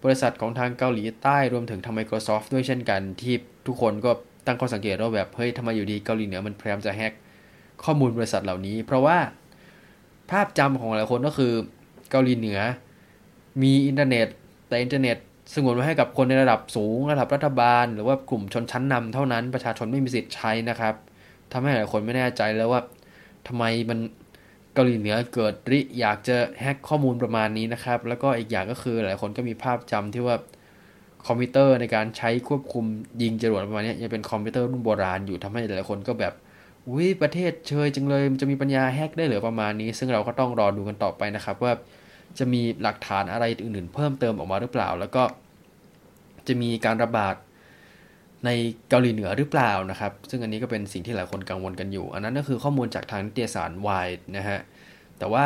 [0.03, 3.35] บริษัทของทางเกาหลีใต้รวมถึงทาง Microsoft ด้วยเช่นกัน ที่
[3.67, 4.11] ทุกคนก็
[4.45, 7.13] ตั้งข้อสังเกตว่าแบบ เฮ้ยทำไมอยู่ดีเกาหลีเหนือมันพยายามจะแฮก
[7.83, 9.17] ข้อมูลบริษัทเหล่านี้ เพราะว่า
[10.31, 11.53] ภาพจำของหลายคนก็คือ
[12.11, 12.59] เกาหลีเหนือ
[13.61, 14.27] มีอินเทอร์เน็ต
[14.67, 15.17] แต่อินเทอร์เน็ต
[15.53, 20.93] สงวนไว้ให้กับคนในระดับสูง ระดับรัฐบาล หรือว่ากลุ่มชนชั้นนำเท่านั้นประชาชนไม่มีสิทธิ์ใช้นะครับ
[21.51, 22.81] ทำให้หลายคนไม่แน่ใจแล้วว่า
[23.47, 23.99] ทำไมมัน
[24.77, 30.35] เกาหลีเหนือเกิดริอยากจะแฮ็กข้อมูลประมาณนี้นะครับ แล้วก็อีกอย่างก็คือหลายคนก็มีภาพจำที่ว่า
[31.27, 32.85] คอมพิวเตอร์ในการใช้ควบคุม
[33.21, 36.33] ยิงจรวดประมาณนี้ยังเป็นคอมพิวเตอร์รุ่นโบราณอยู่ทำให้หลายคนก็แบบ
[36.89, 41.73] อุ้ยประเทศเชยจังเลยมันจะมีปัญญาแฮกได้หรือประมาณนี้ ซึ่งเราก็ต้องรอดูกันต่อไปนะครับ ว่า
[42.37, 45.23] จะมีหลักฐานอะไรอื่นๆ เพิ่มเติมออกมาหรือเปล่า แล้วก็
[46.47, 47.35] จะมีการระบาด
[48.45, 48.49] ใน
[48.89, 54.07] เกาหลีเหนือหรือเปล่านะครับ ซึ่งอันนี้ก็เป็นสิ่งที่หลายคนกังวลกันอยู่ อันนั้นก็คือข้อมูลจากทางนิตยสารวาย
[54.37, 54.59] นะฮะ
[55.19, 55.45] แต่ว่า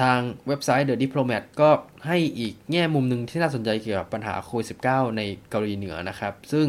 [0.00, 1.70] ทางเว็บไซต์ The Diplomat ก็
[2.06, 6.66] ให้อีกแง่มุมหนึ่งที่น่าสนใจเกี่ยวกับปัญหาโควิด -19 ในเกาหลีเหนือนะครับ ซึ่ง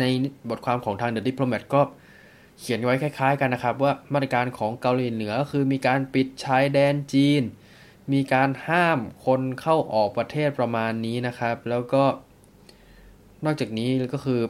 [0.00, 0.04] ใน
[0.50, 1.82] บทความของทาง The Diplomat ก็
[2.60, 7.42] เขียนไว้คล้ายๆ กันนะครับ ว่ามาตรการของเกาหลีเหนือคือมีการปิดชายแดนจีน
[8.12, 12.04] มีการห้ามคนเข้าออกประเทศประมาณนี้นะครับ แล้วก็
[13.44, 14.40] นอกจากนี้ก็คือ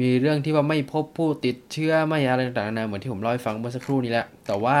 [0.00, 4.78] มีเรื่องที่ว่าไม่พบผู้ติดเชื้อไม่อะไรต่างๆนาเหมือนที่ผมเล่าให้ฟังเมื่อสักครู่นี้แหละแต่ว่า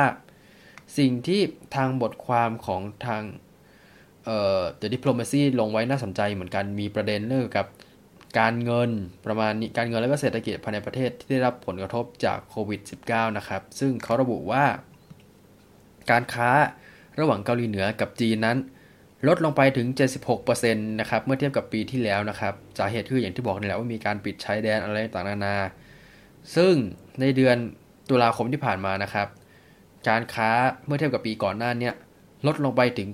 [0.98, 1.40] สิ่งที่
[1.76, 3.22] ทางบทความของทาง
[4.24, 7.66] เอ่อ The Diplomacy ลงไว้น่าสนใจเหมือนกันมีประเด็นเรื่องกับ
[8.38, 8.90] การเงิน
[9.26, 14.64] ประมาณนี้การเงินและก็เศรษฐกิจภายในประเทศที่ได้รับผลกระทบจากโควิด -19 นะครับ ซึ่งเขาระบุว่า
[16.10, 16.50] การค้า
[17.20, 18.58] ระหว่างเกาหลีเหนือกับจีนนั้น
[19.28, 19.86] ลดลงไปถึง
[20.24, 25.56] 76%นะครับ เมื่อเทียบกับปีที่แล้วนะครับ สาเหตุคืออย่างที่บอกนี่แหละว่ามีการปิดชายแดนอะไรต่างๆนานา
[26.56, 26.74] ซึ่ง
[27.20, 27.56] ในเดือน
[28.10, 29.28] ตุลาคมที่ผ่านมานะครับ
[30.08, 30.50] การค้า
[30.86, 31.90] เมื่อเทียบกับปีก่อนหน้านี้
[32.46, 33.08] ลดลงไปถึง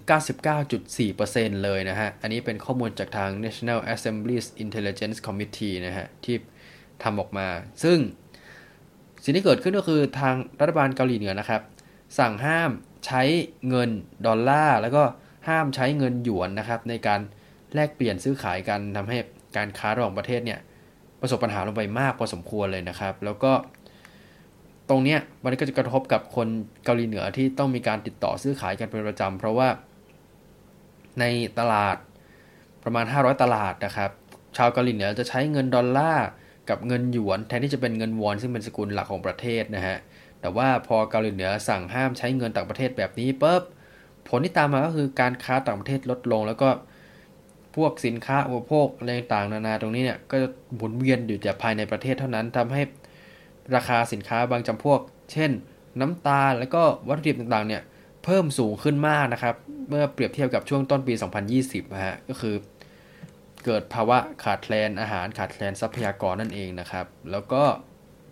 [0.59, 6.37] 99.4%เลยนะฮะ อันนี้เป็นข้อมูลจากทาง National Assembly's Intelligence Committee นะฮะ ที่
[7.03, 7.49] ทำออกมา
[7.83, 7.99] ซึ่ง
[9.25, 11.63] สิ่งที่เกิดขึ้นก็คือทางรัฐบาลเกาหลีเหนือนะครับ
[12.19, 12.71] สั่งห้าม
[13.07, 13.23] ใช้
[13.69, 13.91] เงิน
[14.27, 15.03] ดอลลาร์แล้วก็
[15.49, 17.21] ห้ามใช้เงินหยวนนะครับในการ
[17.75, 19.17] แลกเปลี่ยนซื้อขายกันทำให้
[19.57, 20.61] การค้าระหว่างประเทศเนี่ย
[21.21, 23.53] ประสบปัญหาลงไปมากพอสมควรเลยนะครับ แล้วก็
[24.89, 26.49] ตรงเนี้ยมันก็จะกระทบกับคน
[26.85, 29.69] เกาหลีเหนือที่ต้องมีการติดต่อซื้อขายกันเป็นประจำเพราะว่า
[31.21, 31.25] ใน
[31.59, 31.97] ตลาด
[32.83, 34.11] ประมาณ 500 ตลาดนะครับ
[34.57, 36.27] ชาวเกาหลีเหนือจะใช้เงินดอลลาร์
[36.71, 39.99] กับเงินหยวน แทนที่จะเป็นเงินวอนซึ่งเป็นสกุลหลักของประเทศนะฮะ
[40.41, 43.63] แต่ว่าพอเกาหลีเหนือสั่งห้ามใช้เงินต่างประเทศแบบนี้ปุ๊บ
[44.29, 46.69] ผลที่ตามมาก็คือการค้าต่างประเทศลดลง แล้วก็
[47.77, 52.83] พวกสินค้าอุปโภคอะไรต่างๆนานาตรงนี้เนี่ยก็จะหมุนเวียนอยู่แต่ภายในประเทศเท่านั้นทำให้
[53.75, 55.01] ราคาสินค้าบางจำพวก
[55.33, 55.51] เช่น
[56.01, 57.83] น้ำตาลแล้วก็วัตถุดิบต่างๆเนี่ย
[58.25, 59.55] เพิ่มสูงขึ้นมากนะครับ
[59.89, 61.15] เมื่อเปรียบเทียบกับช่วงต้นปี
[61.53, 62.55] 2020นะฮะก็คือ
[63.65, 67.63] เกิดภาวะขาดแคลนอาหารขาดแคลนทรัพยากรนั่นเองนะครับ แล้วก็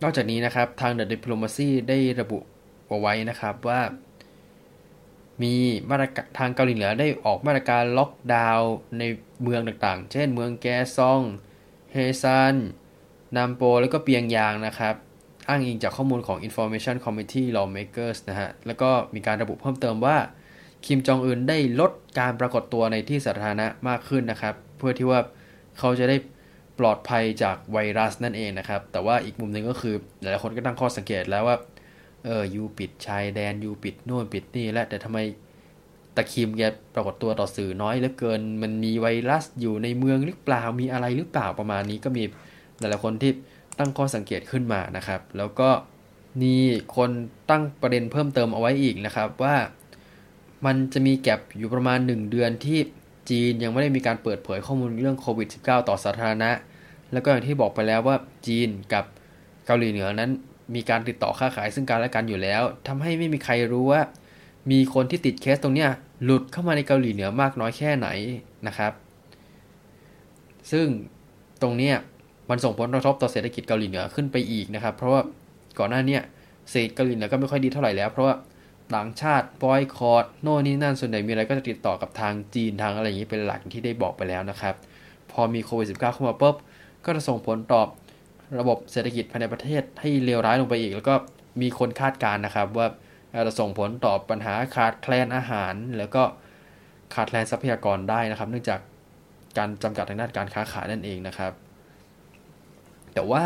[0.02, 2.38] นอกจากนี้นะครับทาง The Diplomacy ได้ระบุ
[2.88, 3.80] เอาไว้นะครับว่า
[5.42, 5.54] มี
[5.90, 9.02] มาตรการทางเกาหลีเหนือได้ออกมาตรการล็อกดาวน์ใน
[9.42, 10.66] เมืองต่างๆ เช่นเมืองแก
[10.96, 11.20] ซอง
[11.92, 12.54] เฮซัน
[13.36, 14.94] นามโป แล้วก็เปียงยางนะครับ
[15.48, 20.16] อ้างอิงจากข้อมูลของ Information Committee Lawmakers นะฮะ แล้วก็มีการระบุเพิ่มเติมว่า
[20.86, 25.20] คิมจองอึนได้ลดการปรากฏตัวในที่สาธารณะมากขึ้นนะครับ เพื่อที่ว่า
[25.78, 26.16] เขาจะได้
[26.78, 31.56] ปลอดภัยจากไวรัสนั่นเองนะครับ แต่ว่าอีกมุมหนึ่งก็คือหลายคนก็ตั้งข้อสังเกตแล้วว่า
[32.24, 35.18] เออยูปิดชายแดนยูปิดโน่นปิดนี่และแต่ทำไม
[36.16, 36.62] ต่คิมแก
[36.94, 42.22] ปรากฏตัวต่อสื่อน้อยเหลือเกิน มันมีไวรัสอยู่ในเมืองหรือเปล่ามีอะไรหรือเปล่าประมาณนี้ก็มี
[42.78, 43.32] หลายๆคนที่
[43.78, 45.70] ตั้งข้อสังเกตขึ้นมานะครับ แล้วก็
[46.42, 46.56] มี
[46.96, 47.10] คน
[47.50, 49.56] ตั้งประเด็นเพิ่มเติมเอาไว้อีกนะครับว่า
[50.66, 52.78] มันจะมีแก็บอยู่ประมาณ 1 เดือนที่
[53.30, 56.50] จีนยังไม่ได้มีการเปิดเผยข้อมูลเรื่องโควิด -19 ต่อสาธารณะ
[57.12, 58.16] แล้วก็อย่างที่บอกไปแล้วว่า
[58.46, 59.04] จีนกับ
[59.66, 60.30] เกาหลีเหนือนั้น
[60.74, 64.00] มีการติดต่อค้าขายซึ่งกันและกันอยู่แล้วทำให้ไม่มีใครรู้ว่า
[64.70, 65.90] มีคนที่ติดเคสตรงเนี้ย
[66.24, 68.08] หลุดเข้ามาในเกาหลีเหนือมากน้อยแค่ไหน
[68.66, 68.92] นะครับ
[70.72, 70.86] ซึ่ง
[71.62, 71.94] ตรงเนี้ย
[72.50, 75.22] มันส่งผลกระทบต่อเศรษฐกิจเกาหลีเหนือขึ้นไปอีกนะครับ เพราะว่า
[75.78, 76.18] ก่อนหน้านี้
[76.70, 78.34] เศรษฐกิจเกาหลีเหนือก็ไม่ค่อยดีเท่าไหร่แล้ว เพราะว่า
[78.94, 84.74] ต่างชาติบอยคอร์ดโน่นนี่นั่นส่วนใหญ่มีอะไรก็จะติดต่อกับทางจีนทางอะไรอย่างนี้เป็นหลักที่ได้บอกไปแล้วนะครับ
[85.32, 86.56] พอมีโควิด -19 เข้ามาปุ๊บ
[87.04, 87.82] ก็จะส่งผลต่อ
[88.60, 91.14] ระบบเศรษฐกิจภายในประเทศให้เลวร้ายลงไปอีก แล้วก็
[91.60, 92.86] มีคนคาดการณ์นะครับ ว่า
[93.46, 96.22] จะส่งผลต่อปัญหาขาดแคลนอาหาร แล้วก็
[97.14, 98.80] ขาดแคลนทรัพยากรได้นะครับ เนื่องจาก
[99.58, 101.52] การจำกัดทางด้านการค้าขายนั่นเองนะครับ
[103.14, 103.44] แต่ว่า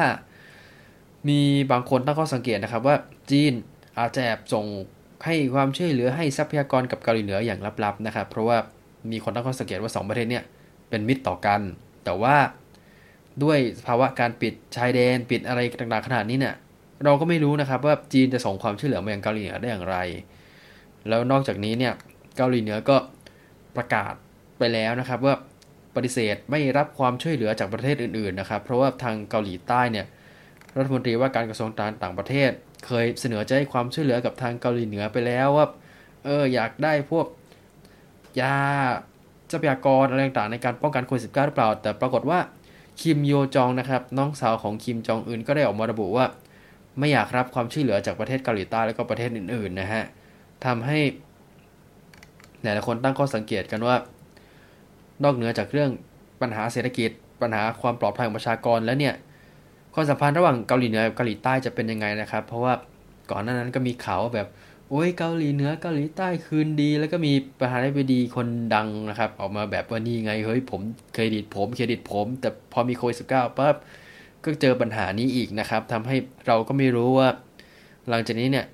[1.28, 1.40] มี
[1.72, 2.96] บางคนตั้งข้อสังเกตนะครับว่า
[3.30, 3.53] จีน
[3.98, 4.66] อาจจะแอบส่ง
[5.24, 8.57] ให้ความช่วยเหลือให้ทรัพยากรกับเกาหลีเหนืออย่างลับๆนะครับ เพราะว่า
[9.11, 10.44] มีคนตั้งข้อสังเกตว่า 2 ประเทศเนี่ย
[10.88, 11.61] เป็นมิตรต่อกัน
[12.05, 12.36] แต่ว่า
[13.43, 16.55] ด้วยภาวะการปิดชายแดนปิดอะไรต่างๆขนาดนี้เนี่ย
[17.05, 19.97] เราก็ไม่รู้นะครับว่าจีนจะส่งความช่วยเหลือมายังเกาหลีเหนือได้อย่างไร
[21.09, 21.93] แล้วนอกจากนี้เนี่ย
[22.37, 22.97] เกาหลีเหนือก็
[23.76, 24.14] ประกาศ
[24.59, 25.35] ไปแล้วนะครับว่า
[25.95, 30.07] ปฏิเสธไม่รับความช่วยเหลือจากประเทศอื่นๆนะครับ เพราะว่าทางเกาหลีใต้เนี่ย
[30.76, 32.51] รัฐมนตรีว่าการกระทรวงการต่างประเทศ
[32.87, 35.66] เคยเสนอจะให้ความช่วยเหลือกับทางเกาหลีเหนือไปแล้วว่า
[36.24, 37.26] เอออยากได้พวก
[38.41, 38.57] ยา
[39.51, 42.39] ทรัพยากรอะไรต่างๆในการป้องกันโควิด -19 หรือเปล่า แต่ปรากฏว่า
[43.01, 46.26] คิมโยจองนะครับน้องสาวของคิมจองอึนก็ได้ออกมาระบุว่า
[46.99, 50.03] ไม่อยากรับความช่วยเหลือจากประเทศเกาหลีใต้และก็ประเทศอื่นๆนะฮะ
[50.64, 50.99] ทำให้
[52.62, 53.97] หลายคนตั้งข้อสังเกตกันว่า
[55.22, 55.90] นอกเหนือจากเรื่อง
[56.40, 57.11] ปัญหาเศรษฐกิจ
[57.43, 59.14] ปัญหาความปลอดภัยของประชากรแล้วเนี่ย
[59.95, 62.72] ความสัมพันธ์ระหว่างเกาหลีเหนือกับเกาหลีใต้จะเป็นยังไงนะครับ เพราะว่า
[63.30, 64.49] ก่อนหน้านั้นก็มีข่าวแบบ
[64.95, 70.80] โอ้ยเกาหลีเหนือเกาหลีใต้คืนดี แล้วก็มีประธานาธิบดีคนดังนะครับ ออกมาแบบว่านี่ไงเฮ้ยผม
[71.12, 73.76] เครดิตผมเครดิตผม แต่พอมีโควิดสิบเก้าปั๊บ
[74.45, 76.16] ก็เจอปัญหานี้อีกนะครับทำให้
[76.47, 77.28] เราก็ไม่รู้ว่า
[78.09, 78.66] หลังจากนี้เนี่ย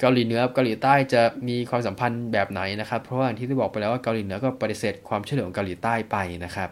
[0.00, 6.70] เกาหลีเหนือเกาหลีใต้จะมีความสัมพันธ์แบบไหนนะครับ เพราะว่าที่ได้บอกไปแล้วว่าเกาหลีเหนือก็ปฏิเสธความช่วยเหลือของเกาหลีใต้ไปนะครับ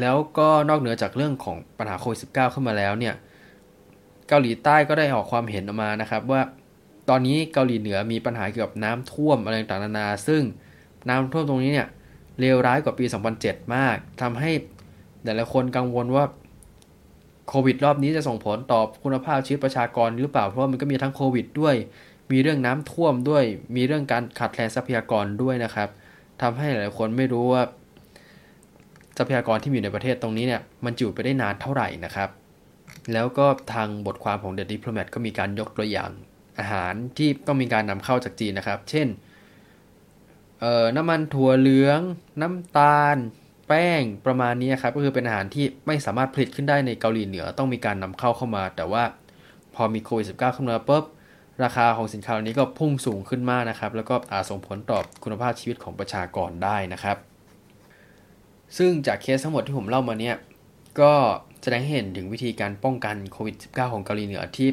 [0.00, 3.14] แล้วก็นอกเหนือจากเรื่องของปัญหาโควิด -19 เข้ามาแล้วเนี่ย
[4.28, 6.40] เกาหลีใต้ก็ได้ออกความเห็นออกมานะครับว่า
[7.08, 10.42] ตอนนี้เกาหลีเหนือมีปัญหาเกี่ยวกับน้ำท่วมอะไรต่างๆนานา ซึ่ง
[11.08, 11.88] น้ำท่วมตรงนี้เนี่ย
[12.40, 13.04] เลวร้ายกว่าปี
[13.40, 14.50] 2007 มากทำให้
[15.24, 16.24] แต่ละคนกังวลว่า
[17.48, 21.74] โควิดรอบนี้จะส่งผลต่อคุณภาพชีวิตประชากรหรือเปล่า เพราะมันก็มีทั้งโควิดด้วย
[22.32, 23.44] มีเรื่องน้ำท่วมด้วย
[23.76, 25.88] มีเรื่องการขาดแคลนทรัพยากรด้วยนะครับ
[26.42, 27.62] ทำให้หลายคนไม่รู้ว่า
[29.16, 32.28] ทรัพยากรที่มีอยู่ในประเทศตรงนี้เนี่ยมันจูไปได้นานเท่าไหร่นะครับ
[33.12, 36.10] แล้วก็ทางบทความของ The Diplomat ก็มีการยกตัวอย่าง
[36.58, 39.08] อาหารที่ต้องมีการนำเข้าจากจีนนะครับ เช่น
[40.96, 42.00] น้ำมันถั่วเหลือง
[42.40, 43.16] น้ำตาล
[43.68, 49.04] แป้งประมาณนี้ครับก็คือเป็นอาหารที่ไม่สามารถผลิตขึ้นได้ในเกาหลีเหนือต้องมีการนำเข้าเข้ามา แต่ว่า
[49.74, 51.04] พอมีโควิด -19 เข้ามาปุ๊บ
[51.64, 57.16] ราคาของสินค้าเหล่านี้ก็พุ่งสูงขึ้นมากนะครับ แล้วก็อาจส่งผลต่อคุณภาพชีวิตของประชากรได้นะครับ
[58.76, 60.36] ซึ่งจากเคสทั้งหมดที่ผมเล่ามาเนี่ย
[61.00, 61.12] ก็
[61.62, 64.68] แสดงให้เห็นถึงวิธีการป้องกันโควิด -19 ของเกาหลีเหนือที่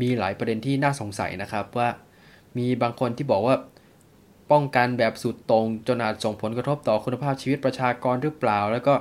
[0.00, 1.88] มีหลายประเด็นที่น่าสงสัยนะครับว่า
[2.58, 3.56] มีบางคนที่บอกว่า
[4.50, 8.94] ป้องกันแบบสุดตรงจนอาจส่งผลกระทบต่อคุณภาพชีวิตประชากรหรือเปล่า แล้วก็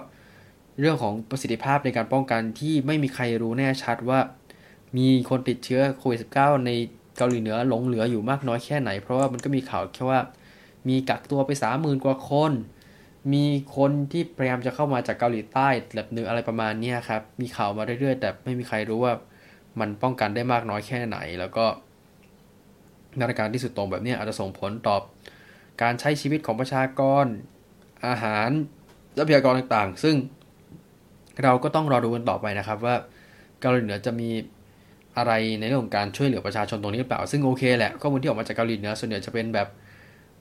[0.80, 4.20] เรื่องของประสิทธิภาพในการป้องกันที่ไม่มีใครรู้แน่ชัดว่า
[4.98, 6.72] มีคนติดเชื้อโควิด -19 ใน
[7.18, 10.20] เกาหลีเหนือหลงเหลืออยู่มากน้อยแค่ไหน เพราะว่ามันก็มีข่าวแค่ว่า
[10.88, 12.52] มีกักตัวไป30,000กว่าคน
[13.34, 13.46] มี
[13.76, 19.14] คนที่พยายามจะเข้ามาจากเกาหลีใต้แบบหนึ่งอะไรประมาณนี้ครับ มีข่าวมาเรื่อยๆ แต่ไม่มีใครรู้ว่า
[19.80, 21.66] มันป้องกันได้มากน้อยแค่ไหน แล้วก็
[23.20, 24.98] มาตรการที่สุดตรงแบบนี้อาจจะส่งผลต่อ
[25.82, 27.26] การใช้ชีวิตของประชากร
[28.08, 28.50] อาหาร
[29.18, 30.16] ทรัพยากรต่างๆ ซึ่ง
[31.44, 32.96] เราก็ต้องรอดูกันต่อไปนะครับว่า
[33.62, 34.30] เกาหลีเหนือจะมี
[35.18, 39.68] อะไรในเรื่องของการช่วยเหลือประชาชนตรงนี้หรือเปล่า ซึ่งโอเคแหละข้อมูลที่ออกมาจากเกาหลีเหนือส่วนใหญ่จะเป็นแบบ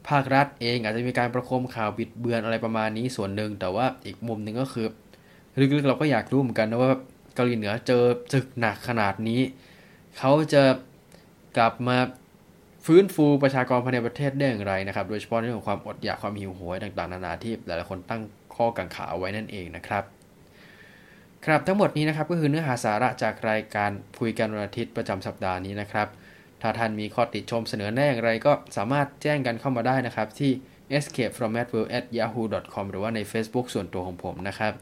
[0.08, 4.86] ภาครัฐเองอาจจะมีการประโคมข่าวบิดเบือนอะไรประมาณนี้ส่วนหนึ่ง แต่ว่าอีกมุมหนึ่งก็คือ
[5.58, 6.92] ลึกๆเราก็อยากรู้เหมือนกันนะว่า
[7.34, 9.40] เกาหลีเหนือเจอจึกหนักขนาดนี้
[10.18, 10.62] เขาจะ
[11.56, 11.96] กลับมา
[12.86, 18.22] ฟื้นฟูประชากรภายในประเทศได้อย่างไรนะครับ โดยเฉพาะเรื่องของความอดอยากความหิวโหยต่างๆนานาที่หลายๆคนตั้ง
[18.56, 20.04] ข้อกังขาไว้นั่นเองนะครับ
[21.44, 23.90] ครับทั้งหมดนี้นะครับก็คือเนื้อหาสาระจากรายการ
[24.20, 26.08] คุยกันวันอาทิตย์ประจำสัปดาห์นี้นะครับ
[26.62, 30.50] ถ้าท่านมีข้อติชมเสนอแน่อะไรก็สามารถแจ้งกันเข้ามาได้นะครับที่
[30.96, 32.44] escape from mad world at yahoo
[32.74, 34.72] com หรือว่าใน Facebook ส่วนตัวของผมนะครับ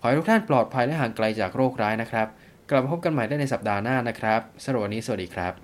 [0.00, 2.26] ขอให้ทุกท่านปลอดภัยและห่างไกลจากโรคร้ายนะครับ
[2.70, 5.54] กลับมาพบกันใหม่ได้ในสัปดาห์หน้านะครับสำหรับวันนี้สวัสดีครับ